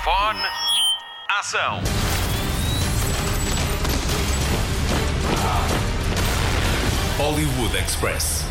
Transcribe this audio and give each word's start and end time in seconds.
Microfone. 0.00 0.40
Ação. 1.28 1.82
Hollywood 7.18 7.76
Express. 7.76 8.46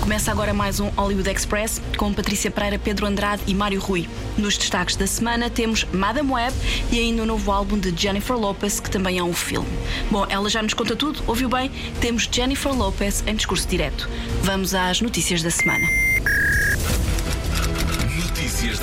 Começa 0.00 0.30
agora 0.30 0.52
mais 0.52 0.78
um 0.78 0.88
Hollywood 0.90 1.30
Express 1.30 1.80
com 1.96 2.12
Patrícia 2.12 2.50
Pereira, 2.50 2.78
Pedro 2.78 3.06
Andrade 3.06 3.42
e 3.46 3.54
Mário 3.54 3.80
Rui. 3.80 4.06
Nos 4.36 4.58
destaques 4.58 4.94
da 4.94 5.06
semana 5.06 5.48
temos 5.48 5.84
Madame 5.84 6.30
Web 6.30 6.54
e 6.92 6.98
ainda 6.98 7.22
o 7.22 7.26
novo 7.26 7.50
álbum 7.50 7.78
de 7.78 7.96
Jennifer 7.96 8.36
Lopez, 8.36 8.78
que 8.78 8.90
também 8.90 9.16
é 9.16 9.22
um 9.22 9.32
filme. 9.32 9.68
Bom, 10.10 10.26
ela 10.28 10.50
já 10.50 10.62
nos 10.62 10.74
conta 10.74 10.94
tudo, 10.94 11.22
ouviu 11.26 11.48
bem? 11.48 11.70
Temos 11.98 12.28
Jennifer 12.30 12.74
Lopez 12.74 13.24
em 13.26 13.34
discurso 13.34 13.66
direto. 13.66 14.06
Vamos 14.42 14.74
às 14.74 15.00
notícias 15.00 15.42
da 15.42 15.50
semana. 15.50 16.13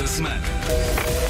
Da 0.02 0.08
semana. 0.08 1.21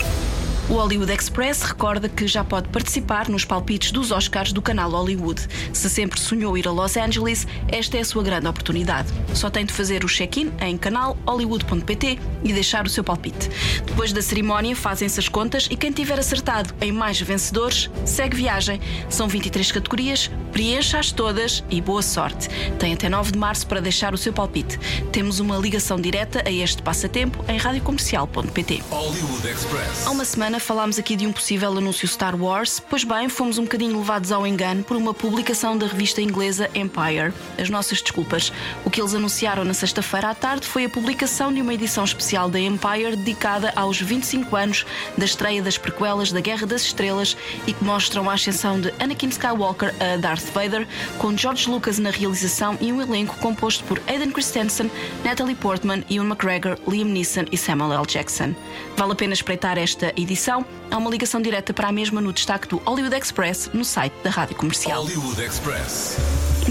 O 0.72 0.76
Hollywood 0.76 1.12
Express 1.12 1.64
recorda 1.64 2.08
que 2.08 2.26
já 2.26 2.46
pode 2.46 2.70
participar 2.70 3.28
nos 3.28 3.44
palpites 3.44 3.92
dos 3.92 4.10
Oscars 4.10 4.54
do 4.54 4.62
canal 4.62 4.90
Hollywood. 4.90 5.46
Se 5.74 5.90
sempre 5.90 6.18
sonhou 6.18 6.58
ir 6.58 6.66
a 6.66 6.72
Los 6.72 6.96
Angeles, 6.96 7.46
esta 7.68 7.98
é 7.98 8.00
a 8.00 8.06
sua 8.06 8.24
grande 8.24 8.48
oportunidade. 8.48 9.10
Só 9.34 9.50
tem 9.50 9.66
de 9.66 9.74
fazer 9.74 10.06
o 10.06 10.08
check-in 10.08 10.50
em 10.62 10.78
canal 10.78 11.18
hollywood.pt 11.28 12.18
e 12.42 12.54
deixar 12.54 12.86
o 12.86 12.90
seu 12.90 13.04
palpite. 13.04 13.50
Depois 13.86 14.14
da 14.14 14.22
cerimónia, 14.22 14.74
fazem-se 14.74 15.20
as 15.20 15.28
contas 15.28 15.68
e 15.70 15.76
quem 15.76 15.92
tiver 15.92 16.18
acertado 16.18 16.74
em 16.80 16.90
mais 16.90 17.20
vencedores 17.20 17.90
segue 18.06 18.38
viagem. 18.38 18.80
São 19.10 19.28
23 19.28 19.74
categorias, 19.74 20.32
preencha-as 20.54 21.12
todas 21.12 21.66
e 21.70 21.82
boa 21.82 22.02
sorte. 22.02 22.48
Tem 22.80 22.94
até 22.94 23.10
9 23.10 23.34
de 23.34 23.38
março 23.38 23.68
para 23.68 23.82
deixar 23.82 24.14
o 24.14 24.18
seu 24.18 24.32
palpite. 24.32 24.80
Temos 25.12 25.42
uma 25.42 25.58
ligação 25.58 26.00
direta 26.00 26.42
a 26.48 26.52
este 26.52 26.82
passatempo 26.82 27.44
em 27.50 27.58
radiocomercial.pt. 27.58 28.84
Hollywood 28.90 29.48
Express. 29.50 30.08
Há 30.08 30.12
uma 30.12 30.24
semana 30.24 30.61
falámos 30.62 31.00
aqui 31.00 31.16
de 31.16 31.26
um 31.26 31.32
possível 31.32 31.76
anúncio 31.78 32.08
Star 32.08 32.36
Wars, 32.36 32.80
pois 32.80 33.04
bem, 33.04 33.28
fomos 33.28 33.58
um 33.58 33.64
bocadinho 33.64 33.98
levados 33.98 34.32
ao 34.32 34.46
engano 34.46 34.84
por 34.84 34.96
uma 34.96 35.14
publicação 35.14 35.78
da 35.78 35.88
revista 35.88 36.22
inglesa 36.22 36.70
Empire. 36.76 37.34
As 37.58 37.70
nossas 37.70 38.02
desculpas. 38.02 38.52
O 38.86 38.90
que 38.90 39.02
eles 39.02 39.14
anunciaram 39.16 39.64
na 39.64 39.74
sexta-feira 39.74 40.30
à 40.30 40.36
tarde 40.36 40.68
foi 40.68 40.86
a 40.86 40.90
publicação 40.90 41.52
de 41.52 41.62
uma 41.62 41.74
edição 41.74 42.04
especial 42.04 42.50
da 42.50 42.60
Empire 42.60 43.16
dedicada 43.16 43.74
aos 43.76 44.00
25 44.00 44.56
anos 44.56 44.86
da 45.18 45.26
estreia 45.26 45.62
das 45.62 45.78
prequelas 45.78 46.32
da 46.32 46.40
Guerra 46.40 46.68
das 46.68 46.84
Estrelas 46.84 47.36
e 47.66 47.74
que 47.74 47.84
mostram 47.84 48.30
a 48.30 48.34
ascensão 48.34 48.80
de 48.80 48.94
Anakin 49.00 49.30
Skywalker 49.30 49.94
a 50.00 50.18
Darth 50.18 50.52
Vader, 50.54 50.88
com 51.18 51.36
George 51.36 51.70
Lucas 51.70 51.98
na 51.98 52.12
realização 52.12 52.78
e 52.80 52.92
um 52.92 53.02
elenco 53.02 53.36
composto 53.38 53.84
por 53.86 54.02
Aidan 54.08 54.32
Christensen, 54.32 54.92
Natalie 55.24 55.56
Portman, 55.56 56.04
Ewan 56.10 56.28
McGregor, 56.28 56.78
Liam 56.88 57.08
Neeson 57.08 57.46
e 57.52 57.58
Samuel 57.58 57.94
L. 57.94 58.06
Jackson. 58.06 58.54
Vale 58.96 59.14
a 59.14 59.16
pena 59.16 59.34
espreitar 59.34 59.78
esta 59.78 60.14
edição. 60.16 60.51
Há 60.90 60.98
uma 60.98 61.10
ligação 61.10 61.42
direta 61.42 61.74
para 61.74 61.88
a 61.88 61.92
mesma 61.92 62.20
no 62.20 62.34
destaque 62.34 62.68
do 62.68 62.78
Hollywood 62.78 63.16
Express 63.16 63.70
no 63.74 63.86
site 63.86 64.14
da 64.24 64.30
Rádio 64.30 64.56
Comercial. 64.56 65.04
Hollywood 65.04 65.42
Express. 65.42 66.18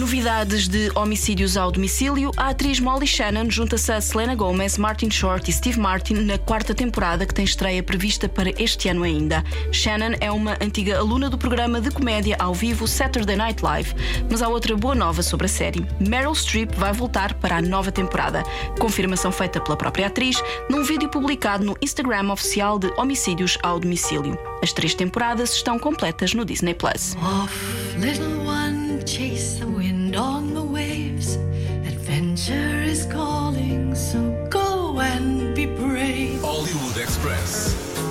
Novidades 0.01 0.67
de 0.67 0.91
homicídios 0.95 1.59
ao 1.59 1.71
domicílio. 1.71 2.31
A 2.35 2.49
atriz 2.49 2.81
Molly 2.81 3.07
Shannon 3.07 3.51
junta-se 3.51 3.93
a 3.93 4.01
Selena 4.01 4.35
Gomez, 4.35 4.79
Martin 4.79 5.11
Short 5.11 5.51
e 5.51 5.53
Steve 5.53 5.79
Martin 5.79 6.15
na 6.15 6.39
quarta 6.39 6.75
temporada 6.75 7.27
que 7.27 7.35
tem 7.35 7.45
estreia 7.45 7.83
prevista 7.83 8.27
para 8.27 8.51
este 8.59 8.89
ano 8.89 9.03
ainda. 9.03 9.45
Shannon 9.71 10.17
é 10.19 10.33
uma 10.33 10.57
antiga 10.59 10.97
aluna 10.97 11.29
do 11.29 11.37
programa 11.37 11.83
de 11.83 11.91
comédia 11.91 12.35
ao 12.39 12.55
vivo 12.55 12.89
Saturday 12.89 13.37
Night 13.37 13.63
Live. 13.63 13.95
Mas 14.31 14.41
há 14.41 14.49
outra 14.49 14.75
boa 14.75 14.95
nova 14.95 15.23
sobre 15.23 15.45
a 15.45 15.51
série. 15.51 15.87
Meryl 16.01 16.35
Streep 16.35 16.73
vai 16.77 16.95
voltar 16.95 17.35
para 17.35 17.59
a 17.59 17.63
nova 17.63 17.93
temporada. 17.93 18.43
Confirmação 18.79 19.31
feita 19.31 19.61
pela 19.61 19.77
própria 19.77 20.07
atriz 20.07 20.43
num 20.71 20.83
vídeo 20.83 21.11
publicado 21.11 21.63
no 21.63 21.77
Instagram 21.83 22.33
oficial 22.33 22.79
de 22.79 22.91
Homicídios 22.97 23.59
ao 23.63 23.79
Domicílio. 23.79 24.39
As 24.63 24.73
três 24.73 24.95
temporadas 24.95 25.53
estão 25.53 25.79
completas 25.79 26.33
no 26.33 26.47
Disney 26.47 26.73
Plus. 26.73 27.15
Off, 27.17 27.53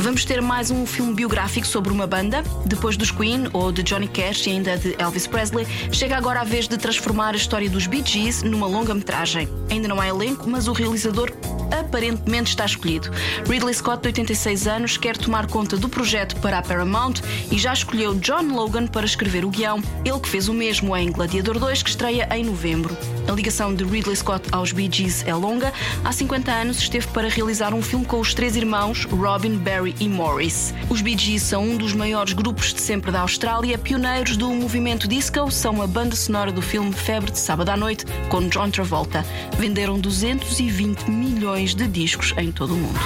Vamos 0.10 0.26
ter 0.26 0.42
mais 0.42 0.72
um 0.72 0.88
filme 0.88 1.14
biográfico 1.14 1.68
sobre 1.68 1.94
uma 1.94 2.08
banda. 2.08 2.44
Depois 2.66 2.98
dos 2.98 3.12
Queen 3.12 3.48
ou 3.54 3.72
de 3.72 3.84
Johnny 3.84 4.08
Cash 4.08 4.48
e 4.48 4.50
ainda 4.50 4.76
de 4.76 4.96
Elvis 4.98 5.28
Presley, 5.28 5.68
chega 5.92 6.18
agora 6.18 6.42
a 6.42 6.44
vez 6.44 6.68
de 6.68 6.80
transformar 6.80 7.36
a 7.36 7.38
história 7.38 7.70
dos 7.70 7.86
Bee 7.86 8.04
Gees 8.04 8.42
numa 8.42 8.66
longa-metragem. 8.66 9.48
Ainda 9.70 9.88
não 9.88 10.02
há 10.02 10.08
elenco, 10.08 10.50
mas 10.50 10.68
o 10.68 10.74
realizador 10.74 11.32
aparentemente 11.72 12.50
está 12.50 12.66
escolhido. 12.66 13.12
Ridley 13.48 13.74
Scott, 13.74 14.02
de 14.02 14.08
86 14.08 14.68
anos, 14.68 14.98
quer 14.98 15.16
tomar 15.16 15.46
conta 15.46 15.78
do 15.78 15.88
projeto 15.88 16.36
para 16.38 16.58
a 16.58 16.62
Paramount 16.64 17.16
e 17.52 17.58
já 17.60 17.72
escolheu 17.72 18.16
John 18.16 18.54
Logan 18.54 18.88
para 18.88 19.06
escrever 19.06 19.46
o 19.46 19.50
guião, 19.50 19.80
ele 20.04 20.20
que 20.20 20.30
fez 20.30 20.50
o 20.50 20.54
mesmo 20.54 20.96
em 20.98 21.12
Gladiador 21.12 21.60
2, 21.60 21.84
que 21.84 21.90
estreia 21.92 22.28
em 22.36 22.44
novembro. 22.44 22.98
A 23.28 23.32
ligação 23.32 23.74
de 23.76 23.84
Ridley 23.84 24.16
Scott 24.16 24.50
aos 24.52 24.72
Bee 24.72 24.90
Gees 24.92 25.24
é 25.28 25.36
longa. 25.36 25.72
Há 26.04 26.12
50 26.12 26.52
anos 26.52 26.80
esteve 26.80 27.06
para 27.10 27.30
realizar 27.30 27.76
um 27.76 27.82
filme 27.82 28.06
com 28.06 28.20
os 28.20 28.34
três 28.34 28.56
irmãos 28.56 29.06
Robin, 29.06 29.56
Barry 29.56 29.96
e 30.00 30.08
Morris. 30.08 30.74
Os 30.90 31.02
Bee 31.02 31.18
Gees 31.18 31.44
são 31.44 31.64
um 31.64 31.78
dos 31.78 31.94
maiores 31.94 32.34
grupos 32.34 32.74
de 32.74 32.82
sempre 32.82 33.12
da 33.12 33.22
Austrália, 33.22 33.78
pioneiros 33.78 34.38
do 34.38 34.50
movimento 34.50 35.08
disco, 35.08 35.52
são 35.52 35.82
a 35.82 35.88
banda 35.88 36.16
sonora 36.16 36.52
do 36.52 36.62
filme 36.62 36.94
Febre 36.94 37.32
de 37.32 37.40
Sábado 37.40 37.70
à 37.70 37.78
Noite, 37.78 38.06
com 38.30 38.48
John 38.48 38.70
Travolta. 38.70 39.26
Venderam 39.58 40.00
220 40.00 41.10
milhões 41.10 41.76
de 41.76 41.88
discos 41.88 42.34
em 42.38 42.52
todo 42.52 42.74
o 42.74 42.78
mundo. 42.78 43.00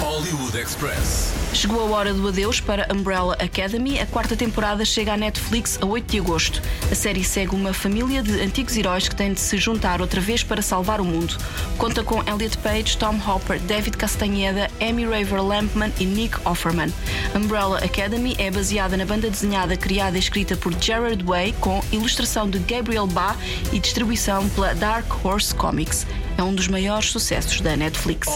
Hollywood 0.00 0.58
Express. 0.58 1.43
Chegou 1.54 1.80
a 1.80 1.96
hora 1.96 2.12
do 2.12 2.26
adeus 2.26 2.60
para 2.60 2.88
Umbrella 2.92 3.34
Academy. 3.34 4.00
A 4.00 4.06
quarta 4.06 4.36
temporada 4.36 4.84
chega 4.84 5.14
à 5.14 5.16
Netflix 5.16 5.78
a 5.80 5.86
8 5.86 6.10
de 6.10 6.18
agosto. 6.18 6.60
A 6.90 6.94
série 6.96 7.22
segue 7.22 7.54
uma 7.54 7.72
família 7.72 8.24
de 8.24 8.40
antigos 8.40 8.76
heróis 8.76 9.08
que 9.08 9.14
têm 9.14 9.32
de 9.32 9.38
se 9.38 9.56
juntar 9.56 10.00
outra 10.00 10.20
vez 10.20 10.42
para 10.42 10.60
salvar 10.60 11.00
o 11.00 11.04
mundo. 11.04 11.38
Conta 11.78 12.02
com 12.02 12.20
Elliot 12.28 12.58
Page, 12.58 12.98
Tom 12.98 13.16
Hopper, 13.24 13.60
David 13.60 13.96
Castaneda, 13.96 14.68
Amy 14.80 15.04
Raver 15.04 15.42
Lampman 15.42 15.92
e 16.00 16.04
Nick 16.04 16.36
Offerman. 16.44 16.92
Umbrella 17.36 17.78
Academy 17.78 18.34
é 18.36 18.50
baseada 18.50 18.96
na 18.96 19.06
banda 19.06 19.30
desenhada 19.30 19.76
criada 19.76 20.16
e 20.16 20.20
escrita 20.20 20.56
por 20.56 20.74
Gerard 20.78 21.22
Way, 21.22 21.54
com 21.60 21.80
ilustração 21.92 22.50
de 22.50 22.58
Gabriel 22.58 23.06
Ba 23.06 23.36
e 23.72 23.78
distribuição 23.78 24.48
pela 24.50 24.74
Dark 24.74 25.24
Horse 25.24 25.54
Comics. 25.54 26.04
É 26.36 26.42
um 26.42 26.54
dos 26.54 26.68
maiores 26.68 27.10
sucessos 27.10 27.60
da 27.60 27.76
Netflix. 27.76 28.28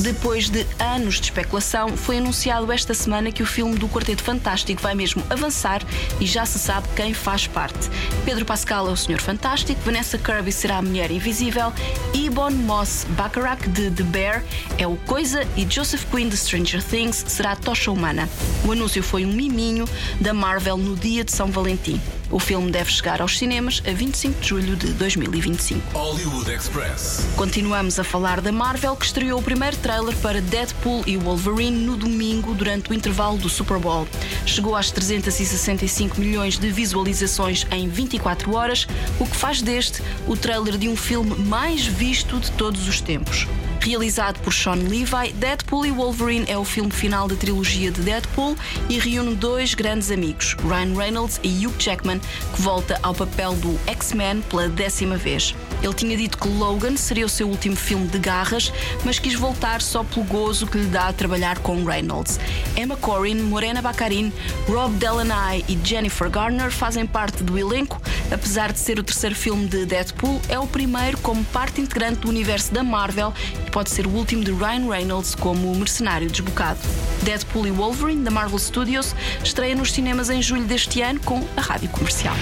Depois 0.00 0.48
de 0.48 0.66
anos 0.78 1.16
de 1.16 1.24
especulação, 1.24 1.96
foi 1.96 2.18
anunciado 2.18 2.70
esta 2.72 2.94
semana 2.94 3.30
que 3.30 3.42
o 3.42 3.46
filme 3.46 3.76
do 3.76 3.88
Quarteto 3.88 4.22
Fantástico 4.22 4.80
vai 4.80 4.94
mesmo 4.94 5.22
avançar 5.28 5.82
e 6.20 6.26
já 6.26 6.46
se 6.46 6.58
sabe 6.58 6.88
quem 6.96 7.12
faz 7.12 7.46
parte. 7.46 7.90
Pedro 8.24 8.44
Pascal 8.44 8.88
é 8.88 8.90
o 8.90 8.96
Senhor 8.96 9.20
Fantástico, 9.20 9.80
Vanessa 9.84 10.16
Kirby 10.16 10.50
será 10.50 10.78
a 10.78 10.82
Mulher 10.82 11.10
Invisível, 11.10 11.72
Ebon 12.14 12.50
Moss 12.50 13.06
Bacharach 13.10 13.68
de 13.68 13.90
The 13.90 14.02
Bear 14.04 14.44
é 14.78 14.86
o 14.86 14.96
Coisa 14.96 15.46
e 15.56 15.66
Joseph 15.68 16.04
Quinn 16.10 16.28
de 16.28 16.36
Stranger 16.36 16.82
Things 16.82 17.24
será 17.28 17.52
a 17.52 17.56
Tocha 17.56 17.90
Humana. 17.90 18.28
O 18.64 18.72
anúncio 18.72 19.02
foi 19.02 19.24
um 19.24 19.32
miminho 19.32 19.86
da 20.20 20.32
Marvel 20.32 20.76
no 20.76 20.96
dia 20.96 21.24
de 21.24 21.32
São 21.32 21.50
Valentim. 21.50 22.00
O 22.30 22.38
filme 22.38 22.70
deve 22.70 22.90
chegar 22.92 23.22
aos 23.22 23.38
cinemas 23.38 23.82
a 23.86 23.92
25 23.92 24.40
de 24.40 24.48
julho 24.48 24.76
de 24.76 24.92
2025. 24.92 25.98
Hollywood 25.98 26.52
Express. 26.52 27.26
Continuamos 27.36 27.98
a 27.98 28.04
falar 28.04 28.42
da 28.42 28.52
Marvel, 28.52 28.94
que 28.96 29.06
estreou 29.06 29.40
o 29.40 29.42
primeiro 29.42 29.76
trailer 29.78 30.14
para 30.16 30.42
Deadpool 30.42 31.04
e 31.06 31.16
Wolverine 31.16 31.86
no 31.86 31.96
domingo, 31.96 32.52
durante 32.54 32.90
o 32.90 32.94
intervalo 32.94 33.38
do 33.38 33.48
Super 33.48 33.78
Bowl. 33.78 34.06
Chegou 34.44 34.76
às 34.76 34.90
365 34.90 36.20
milhões 36.20 36.58
de 36.58 36.70
visualizações 36.70 37.66
em 37.70 37.88
24 37.88 38.54
horas, 38.54 38.86
o 39.18 39.24
que 39.24 39.36
faz 39.36 39.62
deste 39.62 40.02
o 40.26 40.36
trailer 40.36 40.76
de 40.76 40.86
um 40.86 40.96
filme 40.96 41.34
mais 41.34 41.86
visto 41.86 42.38
de 42.38 42.50
todos 42.52 42.86
os 42.88 43.00
tempos. 43.00 43.46
Realizado 43.80 44.40
por 44.40 44.52
Sean 44.52 44.74
Levi, 44.74 45.32
Deadpool 45.34 45.86
e 45.86 45.90
Wolverine 45.90 46.44
é 46.48 46.58
o 46.58 46.64
filme 46.64 46.90
final 46.90 47.26
da 47.26 47.36
trilogia 47.36 47.90
de 47.90 48.00
Deadpool 48.02 48.56
e 48.88 48.98
reúne 48.98 49.34
dois 49.34 49.74
grandes 49.74 50.10
amigos, 50.10 50.54
Ryan 50.62 50.94
Reynolds 50.94 51.40
e 51.42 51.66
Hugh 51.66 51.74
Jackman, 51.78 52.20
que 52.54 52.62
volta 52.62 52.98
ao 53.02 53.14
papel 53.14 53.54
do 53.56 53.78
X-Men 53.86 54.42
pela 54.42 54.68
décima 54.68 55.16
vez. 55.16 55.54
Ele 55.82 55.94
tinha 55.94 56.16
dito 56.16 56.38
que 56.38 56.48
Logan 56.48 56.96
seria 56.96 57.26
o 57.26 57.28
seu 57.28 57.48
último 57.48 57.76
filme 57.76 58.06
de 58.08 58.18
garras, 58.18 58.72
mas 59.04 59.18
quis 59.18 59.34
voltar 59.34 59.80
só 59.80 60.02
pelo 60.02 60.24
gozo 60.26 60.66
que 60.66 60.78
lhe 60.78 60.86
dá 60.86 61.08
a 61.08 61.12
trabalhar 61.12 61.58
com 61.58 61.84
Reynolds. 61.84 62.38
Emma 62.76 62.96
Corrin, 62.96 63.40
Morena 63.42 63.80
Baccarin, 63.80 64.32
Rob 64.66 64.94
Delaney 64.96 65.64
e 65.68 65.78
Jennifer 65.82 66.28
Garner 66.28 66.70
fazem 66.70 67.06
parte 67.06 67.42
do 67.42 67.58
elenco. 67.58 68.00
Apesar 68.30 68.72
de 68.72 68.78
ser 68.78 68.98
o 68.98 69.02
terceiro 69.02 69.34
filme 69.34 69.66
de 69.66 69.86
Deadpool, 69.86 70.40
é 70.48 70.58
o 70.58 70.66
primeiro 70.66 71.16
como 71.18 71.42
parte 71.44 71.80
integrante 71.80 72.20
do 72.20 72.28
universo 72.28 72.72
da 72.72 72.82
Marvel 72.82 73.32
e 73.66 73.70
pode 73.70 73.90
ser 73.90 74.06
o 74.06 74.10
último 74.10 74.44
de 74.44 74.52
Ryan 74.52 74.88
Reynolds 74.88 75.34
como 75.34 75.74
mercenário 75.74 76.28
desbocado. 76.28 76.78
Deadpool 77.22 77.66
e 77.66 77.70
Wolverine, 77.70 78.22
da 78.22 78.30
Marvel 78.30 78.58
Studios, 78.58 79.14
estreia 79.42 79.74
nos 79.74 79.92
cinemas 79.92 80.30
em 80.30 80.42
julho 80.42 80.64
deste 80.64 81.00
ano 81.00 81.20
com 81.20 81.46
a 81.56 81.60
rádio 81.60 81.88
comercial. 81.88 82.36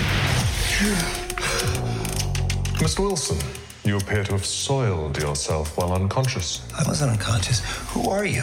Mr. 2.87 3.01
Wilson, 3.01 3.37
You 3.83 3.97
appear 3.97 4.23
to 4.23 4.31
have 4.31 4.47
soiled 4.47 5.21
yourself 5.21 5.77
while 5.77 5.93
unconscious. 5.93 6.63
I 6.73 6.87
wasn't 6.87 7.11
unconscious. 7.11 7.59
Who 7.89 8.09
are 8.11 8.25
you? 8.25 8.43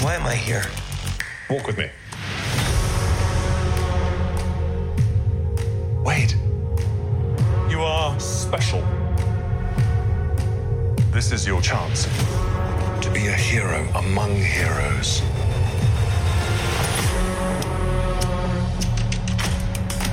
Why 0.00 0.14
am 0.14 0.24
I 0.24 0.34
here? 0.34 0.64
Walk 1.50 1.66
with 1.66 1.76
me. 1.76 1.90
Wait. 6.02 6.34
You 7.68 7.82
are 7.82 8.18
special. 8.18 8.80
This 11.10 11.30
is 11.30 11.46
your 11.46 11.60
chance 11.60 12.06
to 13.02 13.10
be 13.12 13.26
a 13.26 13.36
hero 13.36 13.86
among 13.96 14.34
heroes. 14.34 15.20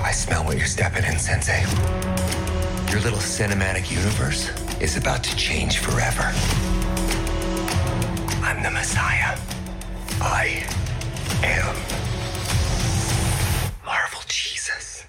I 0.04 0.12
smell 0.12 0.44
what 0.44 0.58
you're 0.58 0.68
stepping 0.68 1.06
in, 1.06 1.18
Sensei. 1.18 2.51
Your 2.92 3.00
little 3.00 3.20
cinematic 3.20 3.90
universe 3.90 4.52
is 4.82 4.98
about 4.98 5.24
to 5.24 5.34
change 5.38 5.80
forever. 5.80 6.24
I'm 8.44 8.62
the 8.62 8.70
Messiah. 8.70 9.38
I 10.20 10.66
am 11.42 11.74
Marvel 13.86 14.20
Jesus. 14.28 15.06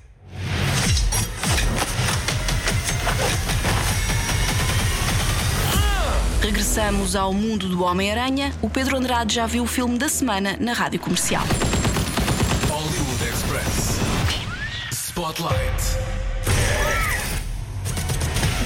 Regressamos 6.41 7.17
ao 7.17 7.33
mundo 7.35 7.69
do 7.69 7.83
Homem-Aranha. 7.83 8.53
O 8.63 8.71
Pedro 8.71 8.97
Andrade 8.97 9.35
já 9.35 9.47
viu 9.47 9.65
o 9.65 9.67
filme 9.67 9.99
da 9.99 10.09
semana 10.09 10.57
na 10.61 10.73
rádio 10.73 11.01
comercial. 11.01 11.45
Hollywood 12.71 13.25
Express. 13.29 13.99
Spotlight. 14.93 16.22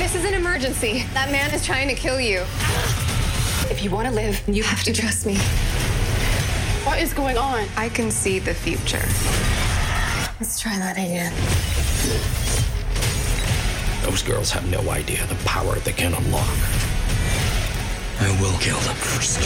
This 0.07 0.25
is 0.25 0.25
an 0.25 0.35
emergency. 0.35 1.03
That 1.15 1.33
man 1.33 1.53
is 1.53 1.67
trying 1.67 1.89
to 1.89 1.95
kill 1.97 2.21
you. 2.21 2.43
If 3.69 3.81
you 3.83 3.91
want 3.91 4.07
to 4.07 4.15
live, 4.15 4.41
you 4.47 4.63
have 4.63 4.85
to 4.85 4.93
trust 4.93 5.27
me. 5.27 5.37
What 6.87 7.01
is 7.01 7.13
going 7.13 7.37
on? 7.37 7.67
I 7.77 7.89
can 7.89 8.13
see 8.13 8.39
the 8.39 8.55
future. 8.55 9.03
Let's 10.39 10.61
try 10.61 10.79
that 10.79 10.93
again. 10.93 11.33
Those 14.09 14.23
girls 14.23 14.53
have 14.53 14.71
no 14.71 14.79
idea 14.91 15.27
the 15.27 15.35
power 15.45 15.75
they 15.81 15.91
can 15.91 16.15
unlock. 16.15 16.57
I 18.21 18.29
will 18.41 18.57
kill 18.61 18.79
them 18.79 18.95
first. 18.95 19.41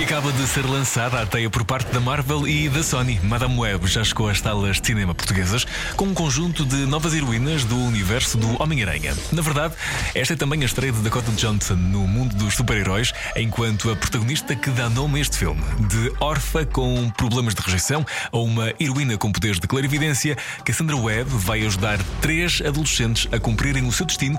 E 0.00 0.02
acaba 0.02 0.32
de 0.32 0.46
ser 0.46 0.64
lançada 0.64 1.20
a 1.20 1.26
teia 1.26 1.50
por 1.50 1.62
parte 1.62 1.92
da 1.92 2.00
Marvel 2.00 2.48
e 2.48 2.70
da 2.70 2.82
Sony. 2.82 3.20
Madame 3.22 3.58
Web 3.58 3.86
já 3.86 4.02
chegou 4.02 4.30
às 4.30 4.38
salas 4.40 4.80
de 4.80 4.86
cinema 4.86 5.14
portuguesas 5.14 5.66
com 5.94 6.06
um 6.06 6.14
conjunto 6.14 6.64
de 6.64 6.86
novas 6.86 7.12
heroínas 7.12 7.64
do 7.64 7.76
universo 7.76 8.38
do 8.38 8.62
Homem-Aranha. 8.62 9.14
Na 9.30 9.42
verdade, 9.42 9.74
esta 10.14 10.32
é 10.32 10.36
também 10.38 10.62
a 10.62 10.64
estreia 10.64 10.90
de 10.90 11.00
Dakota 11.00 11.30
Johnson 11.32 11.74
no 11.74 12.08
mundo 12.08 12.34
dos 12.34 12.54
super-heróis, 12.54 13.12
enquanto 13.36 13.90
a 13.90 13.96
protagonista 13.96 14.56
que 14.56 14.70
dá 14.70 14.88
nome 14.88 15.18
a 15.18 15.20
este 15.20 15.36
filme. 15.36 15.60
De 15.80 16.10
órfã 16.18 16.64
com 16.64 17.10
problemas 17.10 17.54
de 17.54 17.60
rejeição 17.60 18.02
a 18.32 18.38
uma 18.38 18.72
heroína 18.80 19.18
com 19.18 19.30
poderes 19.30 19.60
de 19.60 19.66
clarividência, 19.66 20.34
Cassandra 20.64 20.96
Webb 20.96 21.28
vai 21.30 21.66
ajudar 21.66 21.98
três 22.22 22.62
adolescentes 22.64 23.28
a 23.30 23.38
cumprirem 23.38 23.86
o 23.86 23.92
seu 23.92 24.06
destino 24.06 24.38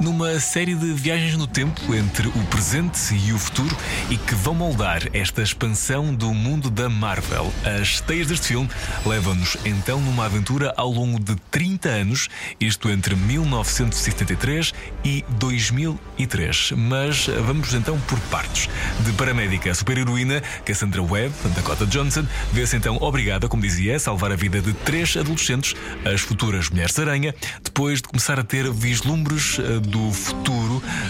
numa 0.00 0.40
série 0.40 0.74
de 0.74 0.92
viagens 0.94 1.36
no 1.36 1.46
tempo 1.46 1.94
entre 1.94 2.26
o 2.26 2.44
presente 2.50 3.14
e 3.14 3.32
o 3.32 3.38
futuro 3.38 3.76
e 4.10 4.16
que 4.16 4.34
vão 4.34 4.52
moldar 4.52 4.95
esta 5.12 5.42
expansão 5.42 6.14
do 6.14 6.32
mundo 6.32 6.70
da 6.70 6.88
Marvel. 6.88 7.52
As 7.80 8.00
teias 8.00 8.26
deste 8.26 8.48
filme 8.48 8.68
levam-nos 9.04 9.56
então 9.64 10.00
numa 10.00 10.24
aventura 10.26 10.72
ao 10.76 10.90
longo 10.90 11.18
de 11.18 11.36
30 11.50 11.88
anos, 11.88 12.28
isto 12.60 12.90
entre 12.90 13.14
1973 13.14 14.72
e 15.04 15.24
2003. 15.30 16.72
Mas 16.76 17.26
vamos 17.26 17.74
então 17.74 17.98
por 18.00 18.18
partes. 18.30 18.68
De 19.04 19.12
paramédica 19.12 19.70
a 19.70 19.74
super-heroína, 19.74 20.42
Cassandra 20.64 21.02
Webb, 21.02 21.34
Dakota 21.54 21.86
Johnson, 21.86 22.26
vê-se 22.52 22.76
então 22.76 22.98
obrigada, 23.00 23.48
como 23.48 23.62
dizia, 23.62 23.96
a 23.96 23.98
salvar 23.98 24.32
a 24.32 24.36
vida 24.36 24.60
de 24.60 24.72
três 24.72 25.16
adolescentes, 25.16 25.74
as 26.04 26.20
futuras 26.20 26.68
Mulheres-Aranha, 26.70 27.34
depois 27.62 28.02
de 28.02 28.08
começar 28.08 28.38
a 28.38 28.44
ter 28.44 28.70
vislumbres 28.72 29.58
eh, 29.58 29.80
do 29.80 30.12
futuro 30.12 30.65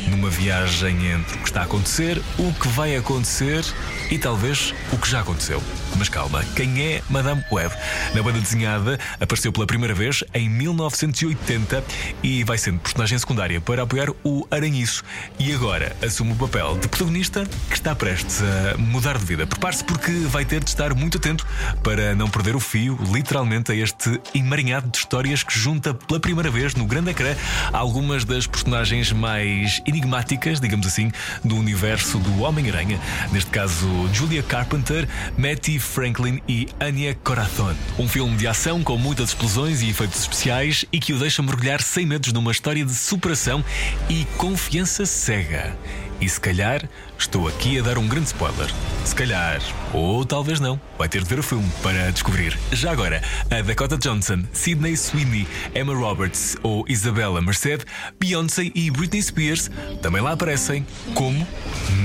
numa 0.09 0.31
viagem 0.31 1.13
entre 1.13 1.37
o 1.37 1.39
que 1.39 1.49
está 1.49 1.61
a 1.61 1.65
acontecer, 1.65 2.23
o 2.39 2.53
que 2.53 2.69
vai 2.69 2.97
acontecer 2.97 3.65
e 4.11 4.19
talvez 4.19 4.75
o 4.93 4.99
que 4.99 5.09
já 5.09 5.21
aconteceu. 5.21 5.63
Mas 5.98 6.08
calma, 6.08 6.44
quem 6.54 6.82
é 6.82 7.02
Madame 7.08 7.43
Web? 7.50 7.75
Na 8.14 8.22
banda 8.22 8.38
desenhada 8.38 8.98
apareceu 9.20 9.52
pela 9.52 9.66
primeira 9.66 9.94
vez 9.94 10.22
em 10.34 10.48
1980 10.48 11.82
e 12.22 12.44
vai 12.44 12.58
sendo 12.58 12.81
personagem 12.81 13.19
secundária 13.19 13.60
para 13.60 13.82
apoiar 13.82 14.10
o 14.22 14.46
Aranhiço. 14.50 15.02
E 15.38 15.52
agora 15.52 15.96
assume 16.04 16.32
o 16.32 16.37
papel 16.37 16.76
de 16.78 16.88
protagonista 16.88 17.46
que 17.69 17.75
está 17.75 17.94
prestes 17.94 18.43
a 18.43 18.76
mudar 18.76 19.16
de 19.16 19.25
vida. 19.25 19.46
Prepare-se 19.46 19.84
porque 19.84 20.10
vai 20.28 20.44
ter 20.44 20.62
de 20.62 20.70
estar 20.70 20.94
muito 20.94 21.16
atento 21.16 21.46
para 21.82 22.14
não 22.14 22.28
perder 22.28 22.54
o 22.54 22.60
fio, 22.60 22.98
literalmente, 23.10 23.72
a 23.72 23.75
este 23.75 24.20
emaranhado 24.34 24.90
de 24.90 24.98
histórias 24.98 25.43
que 25.43 25.58
junta 25.58 25.94
pela 25.94 26.20
primeira 26.20 26.50
vez 26.50 26.75
no 26.75 26.84
grande 26.84 27.10
ecrã 27.10 27.34
algumas 27.72 28.25
das 28.25 28.46
personagens 28.46 29.12
mais 29.12 29.81
enigmáticas, 29.87 30.60
digamos 30.60 30.87
assim, 30.87 31.10
do 31.43 31.56
universo 31.56 32.19
do 32.19 32.43
Homem-Aranha. 32.43 33.00
Neste 33.32 33.50
caso, 33.50 33.87
Julia 34.12 34.43
Carpenter, 34.43 35.08
Matty 35.38 35.78
Franklin 35.87 36.43
e 36.49 36.69
Anya 36.81 37.15
Corazon. 37.25 37.75
Um 37.99 38.09
filme 38.09 38.37
de 38.37 38.47
ação 38.47 38.83
com 38.83 38.99
muitas 38.99 39.31
explosões 39.31 39.81
e 39.83 39.88
efeitos 39.88 40.21
especiais 40.21 40.85
e 40.93 40.99
que 40.99 41.12
o 41.12 41.19
deixa 41.19 41.43
mergulhar 41.43 41.81
sem 41.81 42.05
medos 42.05 42.33
numa 42.33 42.50
história 42.50 42.85
de 42.85 42.94
superação 42.94 43.65
e 44.09 44.27
confiança 44.37 45.06
cega. 45.06 45.77
E 46.21 46.29
se 46.29 46.41
calhar 46.41 46.89
estou 47.19 47.47
aqui 47.47 47.79
a 47.79 47.83
dar 47.83 47.99
um 47.99 48.09
grande 48.09 48.27
spoiler. 48.27 48.71
Se 49.05 49.15
calhar, 49.15 49.61
ou 49.93 50.25
talvez 50.25 50.61
não, 50.61 50.81
vai 50.99 51.09
ter 51.09 51.23
de 51.23 51.29
ver 51.29 51.39
o 51.39 51.43
filme 51.43 51.71
para 51.83 52.11
descobrir. 52.11 52.59
Já 52.73 52.93
agora, 52.93 53.23
a 53.51 53.63
Dakota 53.63 53.99
Johnson, 53.99 54.45
Sidney 54.53 54.97
Sweeney, 54.97 55.47
Emma 55.75 55.95
Roberts 55.95 56.57
ou 56.63 56.85
Isabella 56.89 57.41
Merced, 57.41 57.85
Beyoncé 58.19 58.71
e 58.75 58.91
Britney 58.91 59.23
Spears 59.23 59.71
também 60.01 60.23
lá 60.23 60.33
aparecem. 60.33 60.87
Como? 61.15 61.47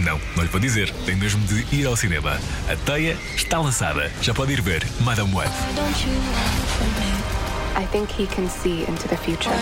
Não, 0.03 0.19
não 0.35 0.43
lhe 0.43 0.49
vou 0.49 0.59
dizer. 0.59 0.91
Tem 1.05 1.15
mesmo 1.15 1.43
de 1.45 1.65
ir 1.75 1.85
ao 1.87 1.95
cinema. 1.95 2.39
A 2.69 2.75
teia 2.85 3.17
está 3.35 3.59
lançada. 3.59 4.11
Já 4.21 4.33
pode 4.33 4.51
ir 4.53 4.61
ver 4.61 4.85
Madame 4.99 5.33
Web. 5.33 5.51
I 7.77 7.85
think 7.87 8.11
he 8.11 8.27
can 8.27 8.47
see 8.47 8.83
into 8.83 9.07
the 9.07 9.17
future. 9.17 9.55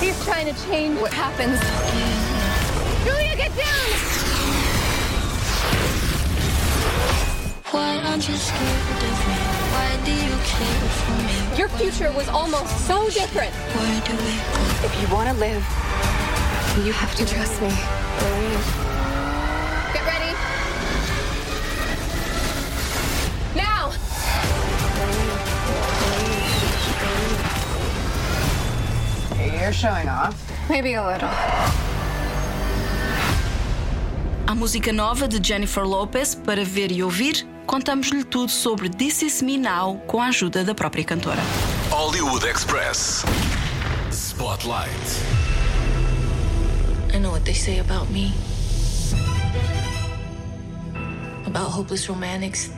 He's 0.00 0.24
trying 0.24 0.52
to 0.52 0.58
change 0.64 0.98
what 0.98 1.12
happens. 1.12 1.60
Julia, 3.04 3.36
get 3.36 3.52
down! 3.54 3.90
Why 7.70 8.00
aren't 8.06 8.26
you 8.26 8.34
scared 8.34 9.02
of 9.08 9.18
me? 9.28 9.34
Why 9.74 10.00
do 10.04 10.12
you 10.12 10.36
care 10.44 10.88
for 10.98 11.12
me? 11.22 11.58
Your 11.58 11.68
future 11.68 12.10
was 12.12 12.28
almost 12.28 12.86
so 12.86 13.10
different. 13.10 13.52
Where 13.52 14.00
do 14.00 14.12
we? 14.24 14.34
If 14.86 15.02
you 15.02 15.14
want 15.14 15.28
to 15.28 15.34
live, 15.34 15.64
You 16.86 16.92
have 16.92 17.14
to 17.16 17.26
trust 17.26 17.60
me. 17.60 18.99
You're 29.60 29.72
showing 29.72 30.08
off. 30.08 30.34
Maybe 30.68 30.94
a 30.94 31.04
little. 31.06 31.28
A 34.46 34.54
música 34.54 34.92
nova 34.92 35.28
de 35.28 35.38
Jennifer 35.40 35.84
Lopez 35.84 36.34
para 36.34 36.64
ver 36.64 36.90
e 36.90 37.02
ouvir, 37.02 37.46
contamos-lhe 37.66 38.24
tudo 38.24 38.50
sobre 38.50 38.88
This 38.88 39.22
Is 39.22 39.42
Me 39.42 39.56
Now 39.56 39.98
com 40.06 40.20
a 40.20 40.26
ajuda 40.26 40.64
da 40.64 40.74
própria 40.74 41.04
cantora. 41.04 41.40
Hollywood 41.90 42.44
Express. 42.44 43.24
Spotlight. 44.10 44.90
I 47.14 47.18
know 47.18 47.30
what 47.30 47.44
they 47.44 47.54
say 47.54 47.80
about 47.80 48.10
me. 48.10 48.32
About 51.46 51.70
hopeless 51.70 52.08
romantics. 52.08 52.70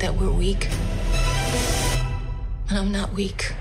That 0.00 0.14
we're 0.14 0.30
weak. 0.30 0.68
And 2.68 2.78
I'm 2.78 2.92
not 2.92 3.12
weak. 3.14 3.52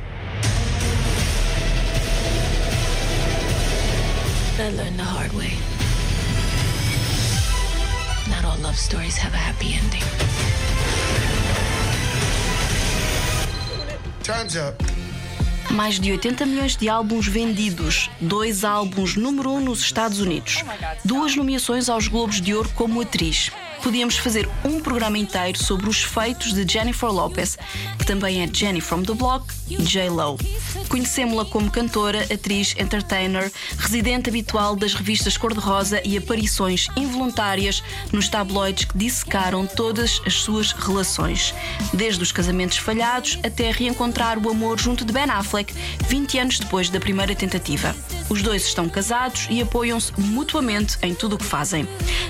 I 4.60 4.72
learned 4.72 4.98
the 4.98 5.04
hard 5.04 5.32
way. 5.34 5.54
Not 8.28 8.44
all 8.44 8.58
love 8.58 8.76
stories 8.76 9.16
have 9.16 9.36
a 9.36 9.38
happy 9.38 9.76
ending. 9.76 10.02
Time's 14.24 14.56
up. 14.56 14.84
Mais 15.70 16.00
de 16.00 16.12
80 16.12 16.46
milhões 16.48 16.76
de 16.76 16.90
álbuns 16.90 17.28
vendidos, 17.28 18.10
dois 18.20 18.64
álbuns 18.64 19.16
número 19.16 19.52
um 19.52 19.60
nos 19.60 19.82
Estados 19.82 20.20
Unidos, 20.20 20.64
duas 21.06 21.36
nomeações 21.36 21.88
aos 21.88 22.08
Globos 22.08 22.42
de 22.42 22.56
Ouro 22.56 22.70
como 22.74 23.02
atriz. 23.02 23.52
Podíamos 23.88 24.18
fazer 24.18 24.50
um 24.66 24.82
programa 24.82 25.18
inteiro 25.18 25.58
sobre 25.58 25.88
os 25.88 26.04
feitos 26.04 26.52
de 26.52 26.70
Jennifer 26.70 27.10
Lopez, 27.10 27.58
que 27.98 28.06
também 28.06 28.42
é 28.42 28.50
Jenny 28.54 28.82
from 28.82 29.02
the 29.02 29.14
Block 29.14 29.48
J-Lo. 29.66 30.38
Conhecemos-la 30.90 31.46
como 31.46 31.72
cantora, 31.72 32.22
atriz, 32.24 32.76
entertainer, 32.78 33.50
residente 33.78 34.30
habitual 34.30 34.76
das 34.76 34.94
revistas 34.94 35.38
cor-de-rosa 35.38 36.02
e 36.04 36.18
aparições 36.18 36.88
involuntárias 36.98 37.82
nos 38.12 38.28
tabloides 38.28 38.84
que 38.84 38.98
dissecaram 38.98 39.66
todas 39.66 40.22
as 40.26 40.34
suas 40.34 40.74
relações, 40.74 41.56
desde 41.94 42.22
os 42.22 42.34
casamentos 42.34 42.78
falhados 42.78 43.40
até 43.42 43.72
reencontrar 43.72 44.38
o 44.38 44.50
amor 44.50 44.78
junto 44.78 45.06
de 45.06 45.14
Ben 45.14 45.30
Affleck 45.30 45.74
20 46.10 46.40
anos 46.40 46.60
depois 46.60 46.90
da 46.90 47.00
primeira 47.00 47.34
tentativa. 47.34 47.96
Os 48.30 48.42
dois 48.42 48.66
estão 48.66 48.90
casados 48.90 49.48
e 49.50 49.62
apoiam-se 49.62 50.12
mutuamente 50.20 50.98
em 51.02 51.14
tudo 51.14 51.36
o 51.36 51.38
que 51.38 51.46
fazem. 51.46 51.88